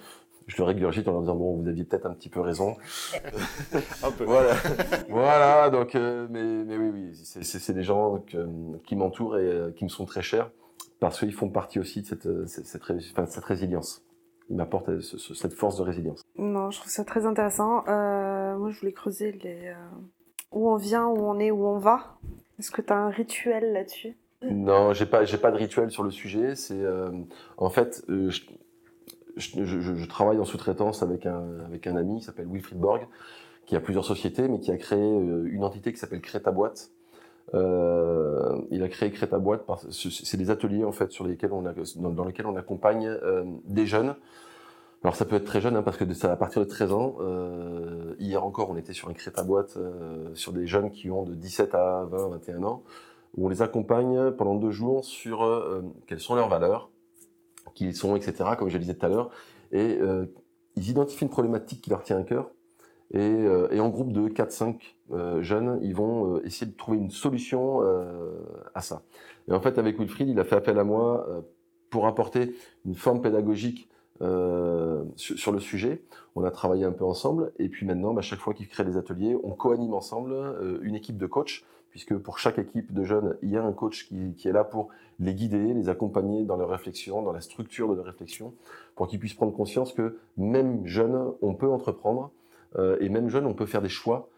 [0.47, 2.77] je le régurgite en leur disant bon, vous aviez peut-être un petit peu raison.
[4.03, 4.25] un peu.
[4.25, 4.55] Voilà,
[5.09, 5.71] voilà.
[5.71, 7.11] Donc, mais, mais oui, oui,
[7.43, 8.25] c'est des gens
[8.85, 10.51] qui m'entourent et qui me sont très chers
[11.01, 14.03] parce qu'ils font partie aussi de cette, cette, cette, cette résilience
[14.49, 16.23] il m'apporte euh, cette force de résilience.
[16.37, 17.85] Non, je trouve ça très intéressant.
[17.89, 19.75] Euh, moi, je voulais creuser les, euh,
[20.53, 22.19] où on vient, où on est, où on va.
[22.59, 24.17] Est-ce que tu as un rituel là-dessus?
[24.43, 26.55] Non, j'ai pas, j'ai pas de rituel sur le sujet.
[26.55, 26.85] C'est
[27.57, 28.41] en fait, je,
[29.37, 33.07] je, travaille en sous-traitance avec un, avec un ami qui s'appelle Wilfried Borg,
[33.67, 36.93] qui a plusieurs sociétés, mais qui a créé une entité qui s'appelle Créta Boîte.
[37.55, 39.65] Euh, il a créé Créta Boîte.
[39.91, 44.17] C'est des ateliers en fait sur lesquels on dans, lesquels on accompagne euh, des jeunes.
[45.05, 47.17] Alors ça peut être très jeune hein, parce que c'est à partir de 13 ans.
[47.21, 51.23] Euh, hier encore, on était sur un Créta Boîte euh, sur des jeunes qui ont
[51.23, 52.83] de 17 à 20, 21 ans,
[53.37, 56.91] où on les accompagne pendant deux jours sur euh, quelles sont leurs valeurs,
[57.75, 58.51] qui ils sont, etc.
[58.59, 59.31] Comme je le disais tout à l'heure,
[59.71, 59.99] et
[60.77, 62.51] ils identifient une problématique qui leur tient à cœur
[63.13, 64.77] et, en groupe de 4-5
[65.13, 67.81] euh, jeunes, ils vont essayer de trouver une solution
[68.75, 69.03] à ça.
[69.49, 71.27] Et en fait, avec Wilfried, il a fait appel à moi
[71.91, 73.89] pour apporter une forme pédagogique
[74.21, 76.03] euh, sur, le sujet.
[76.35, 78.97] On a travaillé un peu ensemble et puis maintenant, bah, chaque fois qu'il crée des
[78.97, 83.37] ateliers, on co-anime ensemble euh, une équipe de coachs, puisque pour chaque équipe de jeunes,
[83.43, 84.89] il y a un coach qui, est là pour
[85.21, 88.55] les guider, les accompagner dans leur réflexion, dans la structure de leur réflexion,
[88.97, 92.33] pour qu'ils puissent prendre conscience que même jeunes, on peut entreprendre
[92.77, 94.29] euh, et même jeune, on peut faire des choix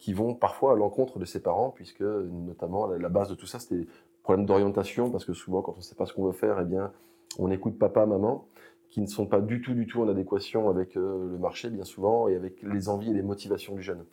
[0.00, 3.58] qui vont parfois à l'encontre de ses parents, puisque notamment la, base de tout ça,
[3.58, 3.86] c'était
[4.22, 6.64] problème d'orientation, parce que souvent, quand on ne sait pas ce qu'on veut faire, eh
[6.64, 6.92] bien,
[7.38, 8.44] on écoute papa, maman,
[8.92, 11.84] qui ne sont pas du tout, du tout en adéquation avec euh, le marché, bien
[11.84, 14.04] souvent, et avec les envies et les motivations du jeune.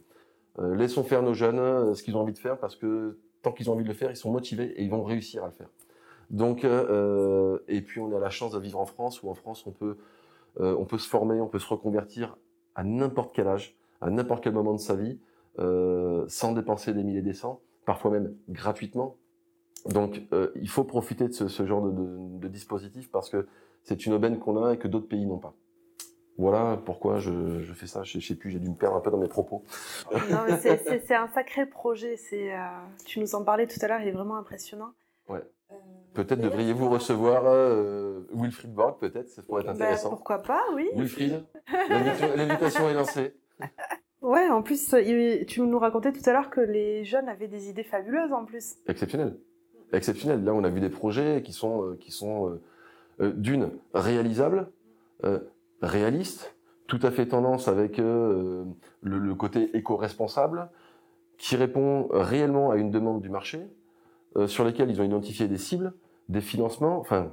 [0.57, 3.51] Euh, laissons faire nos jeunes euh, ce qu'ils ont envie de faire, parce que tant
[3.51, 5.51] qu'ils ont envie de le faire, ils sont motivés et ils vont réussir à le
[5.51, 5.67] faire.
[6.29, 9.71] Donc, et puis on a la chance de vivre en France, où en France on
[9.71, 9.97] peut,
[10.59, 12.37] on peut se former, on peut se reconvertir
[12.75, 15.17] à n'importe quel âge, à n'importe quel moment de sa vie,
[15.57, 19.15] sans dépenser des milliers des cents, parfois même gratuitement.
[19.87, 20.21] Donc,
[20.55, 23.47] il faut profiter de ce, genre de, dispositif parce que
[23.83, 25.53] c'est une aubaine qu'on a et que d'autres pays n'ont pas.
[26.39, 28.03] Voilà pourquoi je, je, fais ça.
[28.03, 29.65] Je, je sais plus, j'ai dû me perdre un peu dans mes propos.
[30.31, 32.15] Non, mais c'est un sacré projet.
[32.15, 32.59] C'est, euh,
[33.05, 34.93] tu nous en parlais tout à l'heure, il est vraiment impressionnant.
[35.27, 35.43] Ouais.
[35.71, 35.75] Euh,
[36.13, 40.11] peut-être devriez-vous recevoir euh, Wilfried Borg, peut-être, ça pourrait être ben, intéressant.
[40.11, 40.89] Pourquoi pas, oui.
[40.95, 41.43] Wilfried,
[41.89, 43.35] l'invitation est lancée.
[44.21, 44.93] Ouais, en plus,
[45.47, 48.75] tu nous racontais tout à l'heure que les jeunes avaient des idées fabuleuses en plus.
[48.85, 49.39] Exceptionnel.
[49.93, 50.43] Exceptionnel.
[50.43, 52.59] Là, on a vu des projets qui sont, qui sont
[53.19, 54.71] d'une, réalisables,
[55.23, 55.39] euh,
[55.81, 56.55] réalistes,
[56.87, 58.65] tout à fait tendance avec euh,
[59.01, 60.69] le, le, côté éco-responsable,
[61.37, 63.67] qui répond réellement à une demande du marché,
[64.35, 65.93] euh, sur lesquels ils ont identifié des cibles,
[66.27, 67.31] des financements, enfin.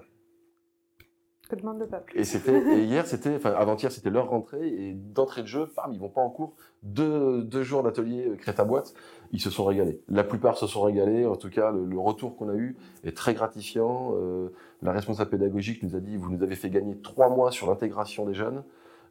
[1.49, 2.13] Que demande le peuple.
[2.17, 5.93] Et c'était, et hier, c'était, enfin, avant-hier, c'était leur rentrée, et d'entrée de jeu, bam,
[5.93, 6.55] ils vont pas en cours.
[6.83, 8.95] Deux, deux jours d'atelier euh, Créta Boîte,
[9.33, 10.03] ils se sont régalés.
[10.09, 13.17] La plupart se sont régalés, en tout cas, le, le retour qu'on a eu est
[13.17, 14.15] très gratifiant.
[14.17, 17.69] Euh, la responsable pédagogique nous a dit, vous nous avez fait gagner trois mois sur
[17.69, 18.63] l'intégration des jeunes.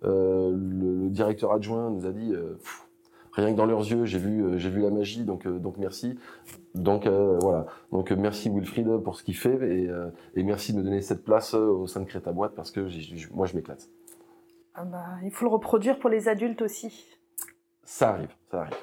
[0.04, 2.88] Euh, le, le, directeur adjoint nous a dit, euh, pff,
[3.32, 6.20] rien que dans leurs yeux, j'ai vu, euh, j'ai vu la magie, donc, donc merci.
[6.76, 9.90] Donc voilà, donc merci Wilfried pour ce qu'il fait et,
[10.36, 12.88] et, merci de me donner cette place au sein de Créta Boîte parce que
[13.34, 13.90] moi je m'éclate.
[14.74, 17.18] Ah bah, il faut le reproduire pour les adultes aussi.
[17.86, 18.76] Ça arrive, ça arrive.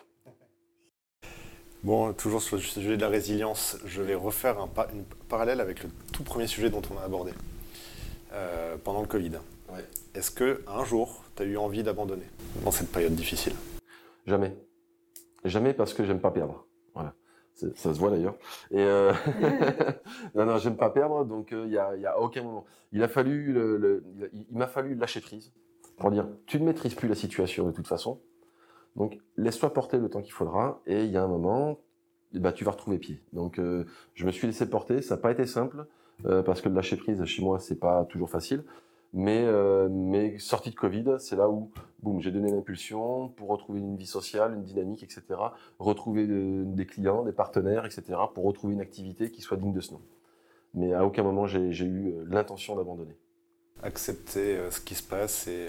[1.85, 5.61] Bon, toujours sur le sujet de la résilience, je vais refaire un, pa une parallèle
[5.61, 7.33] avec le tout premier sujet dont on a abordé
[8.33, 9.33] euh, pendant le Covid.
[9.69, 9.85] Ouais.
[10.15, 12.27] Est-ce que un jour, tu as eu envie d'abandonner
[12.65, 13.55] dans cette période difficile?
[14.29, 14.57] Jamais.
[15.45, 16.69] Jamais parce que j'aime pas perdre.
[16.95, 17.15] Voilà.
[17.55, 18.37] Ça se voit d'ailleurs.
[18.71, 19.13] Et euh...
[20.37, 22.65] non, non, j'aime pas perdre, donc il euh, y, a, y, a, aucun moment.
[22.93, 25.53] Il a fallu, le, le, il m'a fallu lâcher prise
[25.97, 28.21] pour dire, tu ne maîtrises plus la situation de toute façon,
[28.97, 31.79] donc laisse-toi porter le temps qu'il faudra, et il y a un moment,
[32.35, 33.21] bah, tu vas retrouver pied.
[33.33, 35.87] Donc euh, je me suis laissé porter, ça n'a pas été simple,
[36.27, 38.65] euh, parce que le lâcher prise chez moi, c'est pas toujours facile,
[39.15, 41.71] mais, euh, mais sortie de Covid, c'est là où
[42.03, 45.23] boum, j'ai donné l'impulsion pour retrouver une vie sociale, une dynamique, etc.
[45.79, 48.03] Retrouver de- des clients, des partenaires, etc.
[48.35, 50.01] pour retrouver une activité qui soit digne de ce nom.
[50.75, 53.17] Mais à aucun moment j'ai eu l'intention d'abandonner.
[53.83, 55.69] Accepter ce qui se passe et,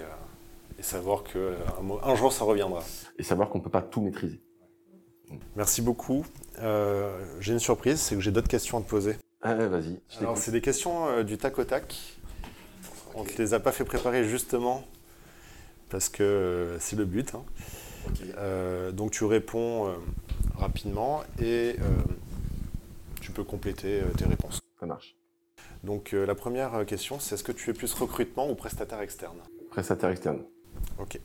[0.78, 1.54] et savoir que euh,
[2.02, 2.82] un, jour ça reviendra.
[3.18, 4.40] Et savoir qu'on ne peut pas tout maîtriser.
[5.56, 6.24] Merci beaucoup.
[6.60, 9.16] Euh, j'ai une surprise, c'est que j'ai d'autres questions à te poser.
[9.42, 11.94] Ah, vas-y, Alors, c'est des questions euh, du tac au tac.
[13.14, 14.84] On ne te les a pas fait préparer justement
[15.90, 17.34] parce que euh, c'est le but.
[17.34, 17.44] hein.
[18.92, 19.94] Donc tu réponds
[20.56, 21.76] rapidement et
[23.22, 24.60] tu peux compléter tes réponses.
[24.78, 25.16] Ça marche.
[25.84, 29.38] Donc la première question, c'est est-ce que tu es plus recrutement ou prestataire externe?
[29.70, 30.42] Prestataire externe.
[30.98, 31.20] Ok.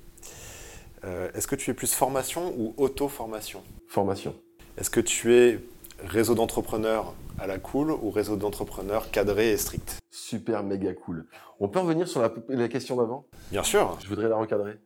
[1.05, 3.63] Euh, est-ce que tu es plus formation ou auto-formation?
[3.88, 4.35] Formation.
[4.77, 5.59] Est-ce que tu es
[5.99, 9.99] réseau d'entrepreneurs à la cool ou réseau d'entrepreneurs cadré et strict?
[10.12, 11.25] Super méga cool.
[11.59, 13.25] On peut revenir sur la, la question d'avant?
[13.51, 13.97] Bien sûr.
[14.01, 14.77] Je voudrais la recadrer.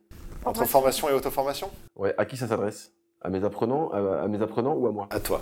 [0.44, 1.70] Entre formation et auto-formation?
[1.96, 2.92] Ouais, à qui ça s'adresse?
[3.22, 5.08] À mes apprenants, à, à mes apprenants ou à moi?
[5.10, 5.40] À toi.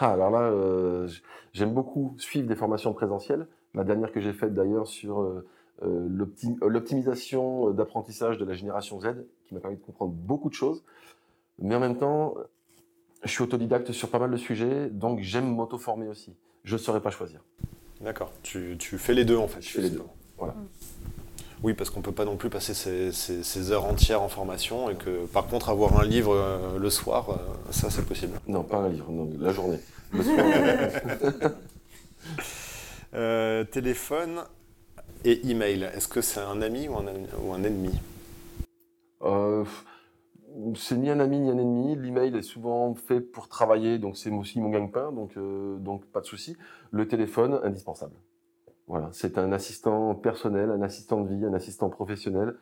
[0.00, 1.08] Ah, alors là, euh,
[1.52, 3.46] j'aime beaucoup suivre des formations présentielles.
[3.74, 5.46] La dernière que j'ai faite d'ailleurs sur euh,
[5.82, 9.08] l'optimisation d'apprentissage de la génération Z,
[9.46, 10.82] qui m'a permis de comprendre beaucoup de choses.
[11.60, 12.34] Mais en même temps,
[13.24, 16.34] je suis autodidacte sur pas mal de sujets, donc j'aime m'auto-former aussi.
[16.64, 17.40] Je ne saurais pas choisir.
[18.00, 18.30] D'accord.
[18.42, 19.60] Tu, tu fais les deux en fait.
[19.60, 20.02] Je fais les deux.
[20.36, 20.54] Voilà.
[21.64, 22.72] Oui, parce qu'on peut pas non plus passer
[23.12, 27.30] ces heures entières en formation et que par contre avoir un livre euh, le soir,
[27.30, 28.40] euh, ça c'est possible.
[28.46, 29.80] Non, pas un livre, non, la journée.
[30.12, 31.52] Le soir,
[33.14, 34.42] Euh, téléphone
[35.24, 37.04] et email, est-ce que c'est un ami ou un,
[37.42, 37.98] ou un ennemi?
[39.22, 39.64] Euh,
[40.76, 41.96] c'est ni un ami ni un ennemi.
[41.96, 46.20] L'email est souvent fait pour travailler, donc c'est aussi mon gagne-pain, donc, euh, donc pas
[46.20, 46.56] de souci.
[46.90, 48.14] Le téléphone, indispensable.
[48.86, 52.54] Voilà, c'est un assistant personnel, un assistant de vie, un assistant professionnel.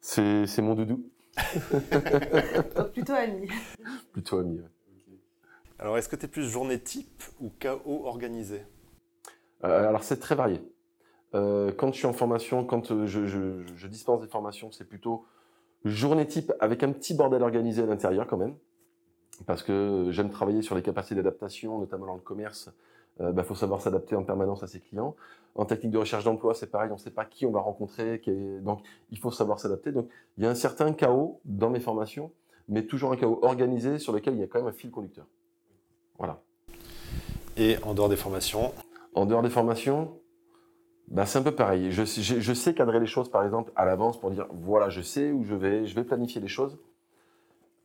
[0.00, 1.02] C'est c'est mon doudou,
[2.76, 3.48] Donc plutôt ami.
[4.12, 4.58] plutôt ami.
[4.60, 4.64] ouais.
[5.80, 8.62] Alors est-ce que tu es plus journée type ou chaos organisé
[9.64, 10.60] Euh, alors c'est très varié.
[11.34, 14.88] Euh, quand je suis en formation, quand euh, je, je- je dispense des formations, c'est
[14.88, 15.24] plutôt
[15.84, 18.54] journée type avec un petit bordel organisé à l'intérieur quand même,
[19.46, 22.70] parce que j'aime travailler sur les capacités d'adaptation, notamment dans le commerce.
[23.20, 25.16] Il faut savoir s'adapter en permanence à ses clients.
[25.56, 28.20] En technique de recherche d'emploi, c'est pareil, on ne sait pas qui on va rencontrer,
[28.20, 29.90] qui est- donc il faut savoir s'adapter.
[29.90, 32.30] Donc il y a un certain chaos dans mes formations,
[32.68, 35.26] mais toujours un chaos organisé sur lequel il y a quand même un fil conducteur.
[36.16, 36.40] Voilà.
[37.56, 38.72] Et en dehors des formations,
[39.14, 40.12] En dehors des formations,
[41.10, 41.90] bah, c'est un peu pareil.
[41.92, 44.88] Je, sais- je, je sais cadrer les choses, par exemple, à l'avance pour dire, voilà,
[44.90, 46.78] je sais où je vais, je vais planifier les choses.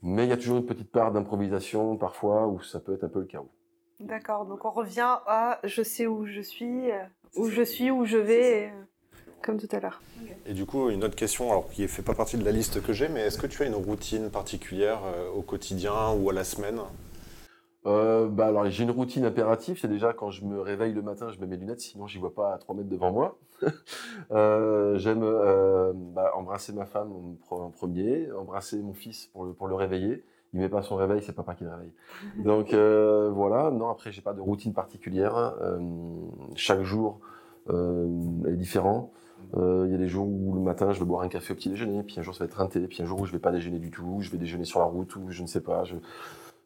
[0.01, 3.09] Mais il y a toujours une petite part d'improvisation, parfois, où ça peut être un
[3.09, 3.49] peu le chaos.
[3.99, 7.03] D'accord, donc on revient à je sais où je suis, euh,
[7.38, 8.83] où je suis, où je vais, euh,
[9.41, 10.01] comme tout à l'heure.
[10.45, 12.81] et du coup une autre question, alors qui ne fait pas partie de la liste
[12.83, 16.33] que j'ai, mais est-ce que tu as une routine particulière euh, au quotidien ou à
[16.33, 16.81] la semaine?
[17.86, 19.78] Euh, bah, alors, j'ai une routine impérative.
[19.80, 22.34] C'est déjà quand je me réveille le matin, je mets mes lunettes, sinon j'y vois
[22.34, 23.38] pas à 3 mètres devant moi.
[24.32, 29.46] Euh, J'aime euh, bah, embrasser ma femme en pre- en premier, embrasser mon fils pour
[29.46, 30.24] le, pour le réveiller.
[30.54, 31.91] Il met pas son réveil, c'est papa qui le réveille.
[32.43, 33.72] Donc euh, voilà.
[33.72, 35.36] Non, après j'ai pas de routine particulière.
[35.62, 35.80] Euh,
[36.56, 37.19] chaque jour
[37.69, 38.08] euh,
[38.48, 39.12] est différent.
[39.56, 41.69] Il y a des jours où le matin je vais boire un café au petit
[41.69, 43.39] déjeuner, puis un jour ça va être un thé, puis un jour où je vais
[43.39, 45.84] pas déjeuner du tout, je vais déjeuner sur la route ou je ne sais pas.
[45.84, 45.96] Je,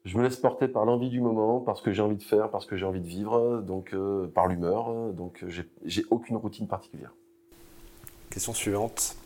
[0.08, 2.64] je me laisse porter par l'envie du moment, parce que j'ai envie de faire, parce
[2.66, 5.12] que j'ai envie de vivre, donc euh, par l'humeur.
[5.12, 7.12] Donc j'ai- aucune routine particulière.
[8.30, 9.16] Question suivante.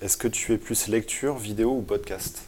[0.00, 2.46] Est-ce que tu es plus lecture, vidéo ou podcast?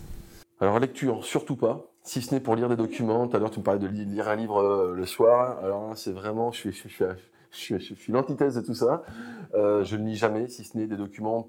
[0.60, 1.86] Alors lecture, surtout pas.
[2.02, 3.26] Si ce n'est pour lire des documents.
[3.26, 5.58] Tout à l'heure, tu me parlais de li- lire un livre euh, le soir.
[5.64, 7.04] Alors là, c'est vraiment, je suis, je suis, je
[7.50, 9.02] suis, je suis, je suis l'antithèse de tout ça.
[9.54, 11.48] Euh, je ne lis jamais, si ce n'est des documents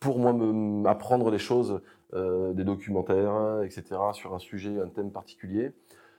[0.00, 1.80] pour moi me m'apprendre des choses,
[2.14, 3.84] euh, des documentaires, etc.
[4.12, 5.72] sur un sujet, un thème particulier.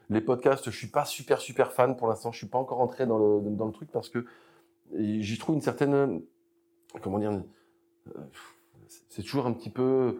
[0.09, 2.31] Les podcasts, je suis pas super super fan pour l'instant.
[2.31, 4.25] Je suis pas encore entré dans le dans le truc parce que
[4.93, 6.21] j'y trouve une certaine,
[7.01, 8.21] comment dire, euh,
[9.09, 10.19] c'est toujours un petit peu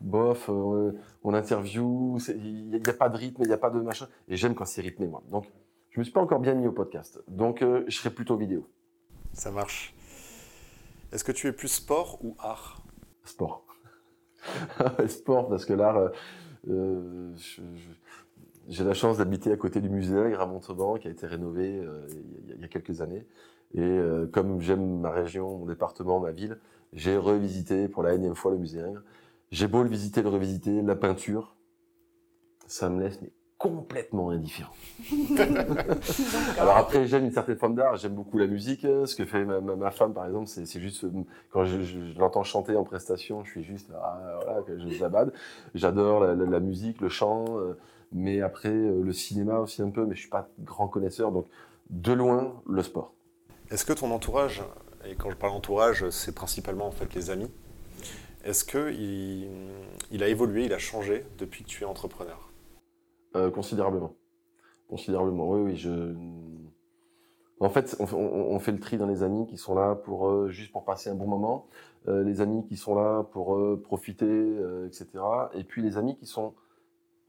[0.00, 0.48] bof.
[0.48, 4.08] euh, on interview, il n'y a, pas de rythme, il n'y a pas de machin.
[4.28, 5.22] Et j'aime quand c'est rythmé, moi.
[5.30, 5.46] Donc,
[5.90, 7.22] je me suis pas encore bien mis au podcast.
[7.28, 8.66] Donc, je serai plutôt vidéo.
[9.32, 9.94] Ça marche.
[11.12, 12.82] Est-ce que tu es plus sport ou art?
[13.24, 13.65] Sport.
[15.08, 16.10] Sport, parce que là, euh,
[16.70, 17.34] euh,
[18.68, 21.78] j'ai la chance d'habiter à côté du musée Ingres à Montauban, qui a été rénové
[21.80, 22.06] euh,
[22.54, 23.26] il y a- quelques années.
[23.74, 26.58] Et euh, comme j'aime ma région, mon département, ma ville,
[26.92, 29.02] j'ai revisité pour la énième fois le musée Ingres.
[29.50, 31.54] J'ai beau le visiter, le revisiter, la peinture,
[32.66, 33.20] ça me laisse
[33.58, 34.72] complètement indifférent.
[36.58, 38.82] Alors après, j'aime une certaine forme d'art, j'aime beaucoup la musique.
[38.82, 41.06] Ce que fait ma, femme, par exemple, c'est juste
[41.50, 45.32] quand je, l'entends chanter en prestation, je suis juste ah, voilà, je zabade.
[45.74, 47.78] J'adore la, musique, le chant, euh,
[48.12, 51.46] mais après euh, le cinéma aussi un peu, mais je suis pas grand connaisseur, donc
[51.88, 53.14] de loin le sport.
[53.70, 54.62] Est-ce que ton entourage,
[55.08, 57.50] et quand je parle entourage, c'est principalement en fait les amis,
[58.44, 62.45] est-ce que il a évolué, il a changé depuis que tu es entrepreneur?
[63.34, 64.14] Euh, considérablement.
[64.88, 66.16] Considérablement, oui, oui.
[67.58, 70.72] En fait, on, fait le tri dans les amis qui sont là pour euh, juste
[70.72, 71.66] pour passer un bon moment,
[72.06, 75.06] euh, les amis qui sont là pour profiter, etc.
[75.54, 76.54] Et puis les amis qui sont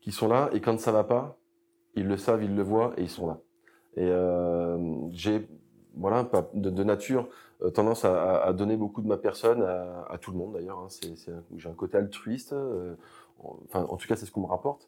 [0.02, 1.38] qui sont là et quand ça va pas,
[1.96, 3.40] ils le savent, ils le voient et ils sont là.
[3.96, 4.10] Et
[5.12, 5.48] j'ai
[5.96, 7.28] voilà de, nature
[7.74, 10.80] tendance à, donner beaucoup de ma personne à, tout le monde d'ailleurs.
[10.80, 10.88] Hein.
[11.56, 12.54] j'ai un côté altruiste.
[13.66, 14.88] enfin, en tout cas, c'est ce qu'on me rapporte.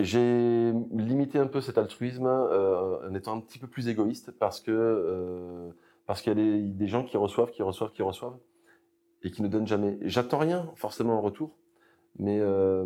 [0.00, 4.60] J'ai limité un peu cet altruisme euh, en étant un petit peu plus égoïste parce
[4.60, 5.70] que euh,
[6.06, 8.38] parce qu'il y a des, gens qui reçoivent, qui reçoivent, qui reçoivent
[9.22, 9.98] et qui ne donnent jamais.
[10.02, 11.50] J'attends rien forcément en retour,
[12.18, 12.84] mais euh,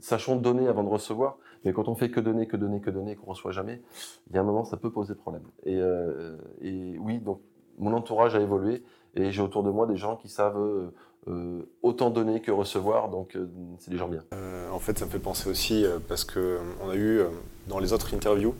[0.00, 1.38] sachons donner avant de recevoir.
[1.64, 3.80] Mais quand on fait que donner, que donner, que donner, qu'on reçoit jamais,
[4.28, 5.44] il y a un moment ça peut poser problème.
[5.64, 7.40] Et, euh, et oui, donc
[7.78, 8.82] mon entourage a évolué
[9.14, 10.90] et j'ai autour de moi des gens qui savent
[11.28, 13.46] euh, autant donner que recevoir, donc euh,
[13.78, 14.22] c'est des gens bien.
[14.32, 17.22] Euh, en fait, ça me fait penser aussi, parce qu'on a eu
[17.66, 18.54] dans les autres interviews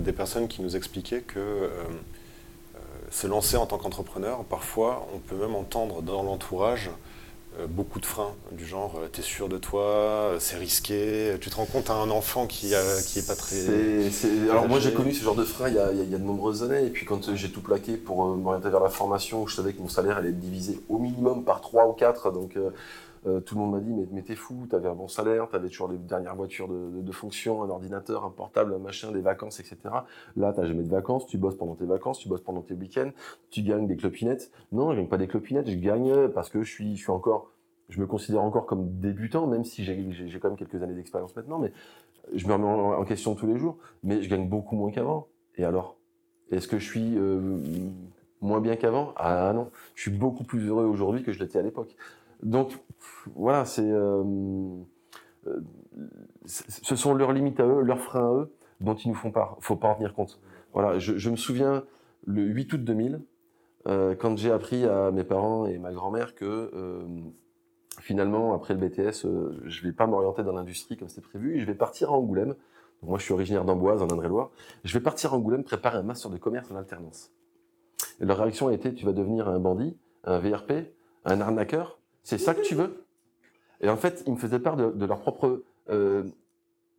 [0.00, 1.68] des personnes qui nous expliquaient que
[3.10, 6.90] se lancer en tant qu'entrepreneur, parfois on peut même entendre dans l'entourage
[7.68, 11.56] beaucoup de freins, du genre euh, t'es sûr de toi, euh, c'est risqué, tu te
[11.56, 13.56] rends compte à un enfant qui, est pas très.
[14.50, 16.24] Alors moi j'ai connu ce genre de freins il y, a, il y, a, de
[16.24, 19.56] nombreuses années, et puis quand j'ai tout plaqué pour m'orienter vers la formation, où je
[19.56, 22.56] savais que mon salaire allait être divisé au minimum par 3 ou 4, donc
[23.26, 25.88] euh, tout le monde m'a dit mais, t'es fou, t'avais un bon salaire, t'avais toujours
[25.88, 29.78] les dernières voitures de, fonction, un ordinateur, un portable, un machin, des vacances, etc.
[30.36, 33.10] Là, t'as jamais de vacances, tu bosses pendant tes vacances, tu bosses pendant tes week-ends,
[33.50, 34.50] tu gagnes des clopinettes.
[34.72, 37.50] Non, je gagne pas des clopinettes, je gagne parce que je suis, je suis encore,
[37.88, 41.58] je me considère encore comme débutant, même si j'ai quand même quelques années d'expérience maintenant,
[41.58, 41.72] mais
[42.32, 45.28] je me remets en, question tous les jours, mais je gagne beaucoup moins qu'avant.
[45.56, 45.96] Et alors
[46.50, 47.58] Est-ce que je suis euh,
[48.40, 49.12] moins bien qu'avant?
[49.16, 51.94] Ah non, je suis beaucoup plus heureux aujourd'hui que je l'étais à l'époque.
[52.44, 52.78] Donc
[53.34, 54.22] voilà, c'est euh,
[55.46, 55.60] euh,
[56.46, 59.56] ce sont leurs limites à eux, leurs freins à eux, dont ils nous font pas,
[59.60, 60.40] faut pas en tenir compte.
[60.72, 61.84] Voilà, je, me souviens
[62.26, 63.20] le 8 août 2000,
[63.86, 67.06] euh, quand j'ai appris à mes parents et ma grand-mère que euh,
[68.00, 71.60] finalement, après le BTS, euh, je vais pas m'orienter dans l'industrie comme c'était prévu, et
[71.60, 72.54] je vais partir à Angoulême.
[73.02, 74.50] Moi, je suis originaire d'Amboise, en Indre-et-Loire.
[74.82, 77.32] Je vais partir à Angoulême préparer un master de commerce en alternance.
[78.20, 80.72] Et leur réaction a été, tu vas devenir un bandit, un VRP,
[81.24, 83.04] un arnaqueur, c'est ça que tu veux?
[83.80, 86.24] Et en fait, ils me faisaient part de, leur propre euh,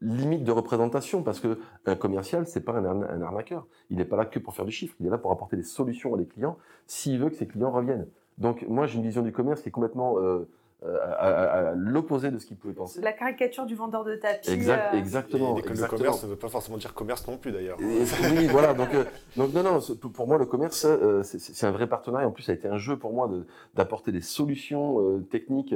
[0.01, 3.67] limite de représentation, parce que un commercial, c'est pas un, arnaqueur.
[3.89, 4.95] Il n'est pas là que pour faire du chiffre.
[4.99, 7.71] Il est là pour apporter des solutions à des clients s'il veut que ses clients
[7.71, 8.07] reviennent.
[8.38, 10.47] Donc moi, j'ai une vision du commerce qui est complètement euh,
[10.84, 13.01] à, l'opposé de ce qu'il pouvait penser.
[13.01, 14.51] La caricature du vendeur de tapis.
[14.51, 15.57] Exact, euh, Exactement.
[15.57, 17.78] Et le commerce ne veut pas forcément dire commerce non plus d'ailleurs.
[17.80, 18.73] oui, voilà.
[18.73, 19.05] Donc, euh,
[19.36, 19.80] donc non, non.
[19.95, 22.28] Pour moi, le commerce, euh, c'est un vrai partenariat.
[22.28, 23.30] En plus, ça a été un jeu pour moi
[23.73, 25.76] d'apporter des solutions techniques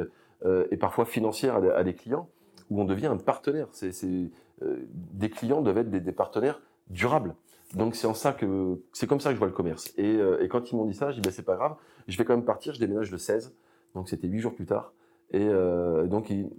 [0.71, 2.29] et parfois financières à, des clients
[2.69, 3.67] où on devient un partenaire.
[3.71, 3.91] C'est
[4.61, 7.35] des clients doivent être des, partenaires durables.
[7.75, 9.93] Donc c'est en ça que c'est comme ça que je vois le commerce.
[9.97, 11.75] Et, et quand ils m'ont dit ça, j'ai dit ben, c'est pas grave,
[12.07, 13.53] je vais quand même partir, je déménage le 16.
[13.95, 14.93] Donc c'était huit jours plus tard.
[15.31, 16.49] Et euh, donc ils,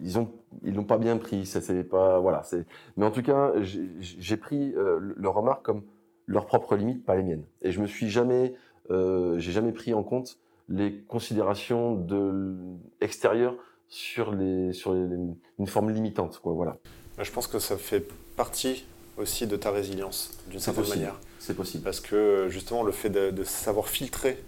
[0.00, 0.30] ils ont
[0.64, 1.46] ils l'ont pas bien pris.
[1.46, 2.42] Ça c'est pas voilà.
[2.42, 2.64] C'est
[2.96, 5.82] mais en tout cas j'ai pris euh, leur remarque comme
[6.26, 7.44] leur propre limite, pas les miennes.
[7.62, 8.54] Et je me suis jamais
[8.90, 10.38] euh, j'ai jamais pris en compte
[10.68, 12.56] les considérations de
[13.00, 13.56] extérieures
[13.88, 16.76] sur les sur une forme limitante quoi voilà.
[17.20, 18.06] Je pense que ça fait
[18.36, 18.86] partie
[19.16, 21.18] aussi de ta résilience d'une certaine manière.
[21.40, 21.82] C'est possible.
[21.82, 24.38] Parce que justement le fait de, de savoir filtrer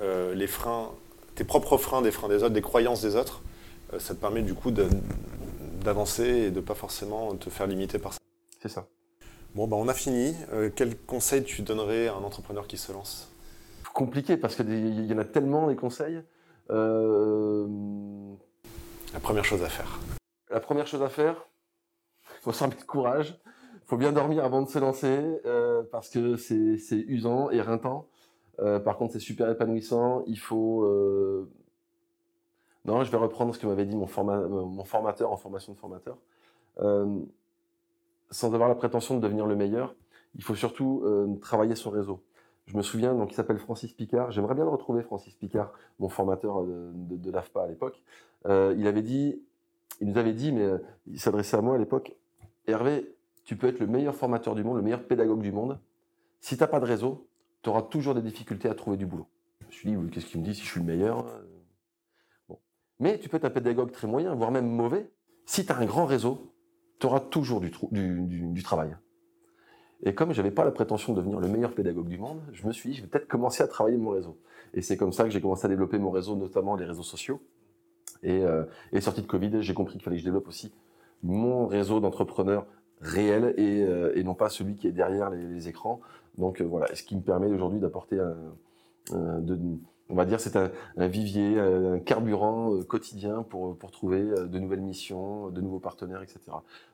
[0.00, 0.90] euh, les freins,
[1.34, 3.42] tes propres freins, des freins des autres, des croyances des autres,
[3.92, 8.12] euh, ça te permet du coup d'avancer et de pas forcément te faire limiter par
[8.12, 8.18] ça.
[8.60, 8.86] C'est ça.
[9.54, 10.34] Bon, bah on a fini.
[10.52, 13.30] Euh, quel conseil tu donnerais à un entrepreneur qui se lance?
[13.92, 16.20] Compliqué parce qu'il y en a tellement des conseils.
[16.68, 17.68] La
[19.22, 20.00] première chose à faire.
[20.50, 21.46] La première chose à faire,
[22.38, 23.38] il faut s'en mettre courage.
[23.74, 25.20] Il faut bien dormir avant de se lancer
[25.92, 28.08] parce que c'est usant, et éreintant.
[28.60, 30.22] Euh, par contre, c'est super épanouissant.
[30.26, 30.84] Il faut.
[30.84, 31.50] Euh...
[32.84, 36.18] Non, je vais reprendre ce que m'avait dit mon, formateur en formation de formateur.
[36.80, 37.20] Euh,
[38.30, 39.94] sans avoir la prétention de devenir le meilleur,
[40.34, 41.02] il faut surtout
[41.40, 42.22] travailler son réseau.
[42.66, 44.32] Je me souviens, donc il s'appelle Francis Picard.
[44.32, 48.02] J'aimerais bien le retrouver, Francis Picard, mon formateur de, de, l'AFPA à l'époque.
[48.46, 49.40] Il avait dit
[50.00, 50.68] il nous avait dit, mais
[51.06, 52.16] il s'adressait à moi à l'époque,
[52.66, 55.78] Hervé, tu peux être le meilleur formateur du monde, le meilleur pédagogue du monde.
[56.40, 57.26] Si tu n'as pas de réseau,
[57.64, 59.26] tu auras toujours des difficultés à trouver du boulot.
[59.60, 61.24] Je me suis dit, qu'est-ce qu'il me dit si je suis le meilleur
[62.48, 62.58] bon.
[63.00, 65.10] Mais tu peux être un pédagogue très moyen, voire même mauvais.
[65.46, 66.54] Si tu as un grand réseau,
[67.00, 68.94] tu auras toujours du, travail.
[70.02, 72.66] Et comme je n'avais pas la prétention de devenir le meilleur pédagogue du monde, je
[72.66, 74.38] me suis dit, je vais peut-être commencer à travailler mon réseau.
[74.74, 77.40] Et c'est comme ça que j'ai commencé à développer mon réseau, notamment les réseaux sociaux.
[78.22, 80.74] Et, euh, et sortie de Covid, j'ai compris qu'il fallait que je développe aussi
[81.22, 82.66] mon réseau d'entrepreneurs
[83.00, 86.00] réel et, euh, et, non pas celui qui est derrière les, écrans.
[86.38, 89.58] Donc euh, voilà, ce qui me permet aujourd'hui d'apporter un, de,
[90.08, 94.80] on va dire, c'est un, un, vivier, un carburant quotidien pour, pour trouver de nouvelles
[94.80, 96.40] missions, de nouveaux partenaires, etc.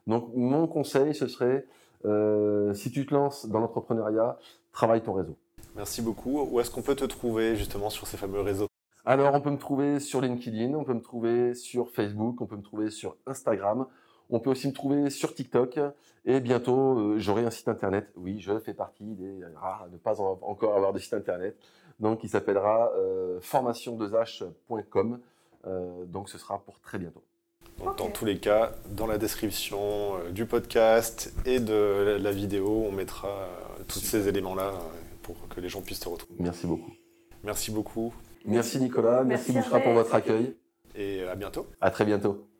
[0.07, 1.65] Donc mon conseil, ce serait,
[2.05, 4.37] euh, si tu te lances dans l'entrepreneuriat,
[4.71, 5.37] travaille ton réseau.
[5.75, 6.41] Merci beaucoup.
[6.41, 8.67] Où est-ce qu'on peut te trouver justement sur ces fameux réseaux?
[9.05, 12.57] Alors, on peut me trouver sur LinkedIn, on peut me trouver sur Facebook, on peut
[12.57, 13.87] me trouver sur Instagram,
[14.31, 15.79] on peut aussi me trouver sur TikTok
[16.25, 18.11] et bientôt euh, j'aurai un site internet.
[18.15, 21.55] Oui, je fais partie des rares à ne pas encore avoir de site internet.
[22.01, 25.19] Donc, il s'appellera euh, formation2h.com.
[25.67, 27.23] Euh, donc, ce sera pour très bientôt.
[27.97, 32.91] Dans tous les cas, dans la description euh, du podcast et de la, vidéo, on
[32.91, 33.47] mettra
[33.87, 34.73] tous ces éléments-là
[35.21, 36.35] pour que les gens puissent te retrouver.
[36.39, 36.91] Merci beaucoup.
[37.43, 38.13] Merci beaucoup.
[38.45, 40.55] Merci Nicolas, merci, merci pour votre accueil.
[40.95, 41.67] Et à bientôt.
[41.79, 42.50] À très bientôt.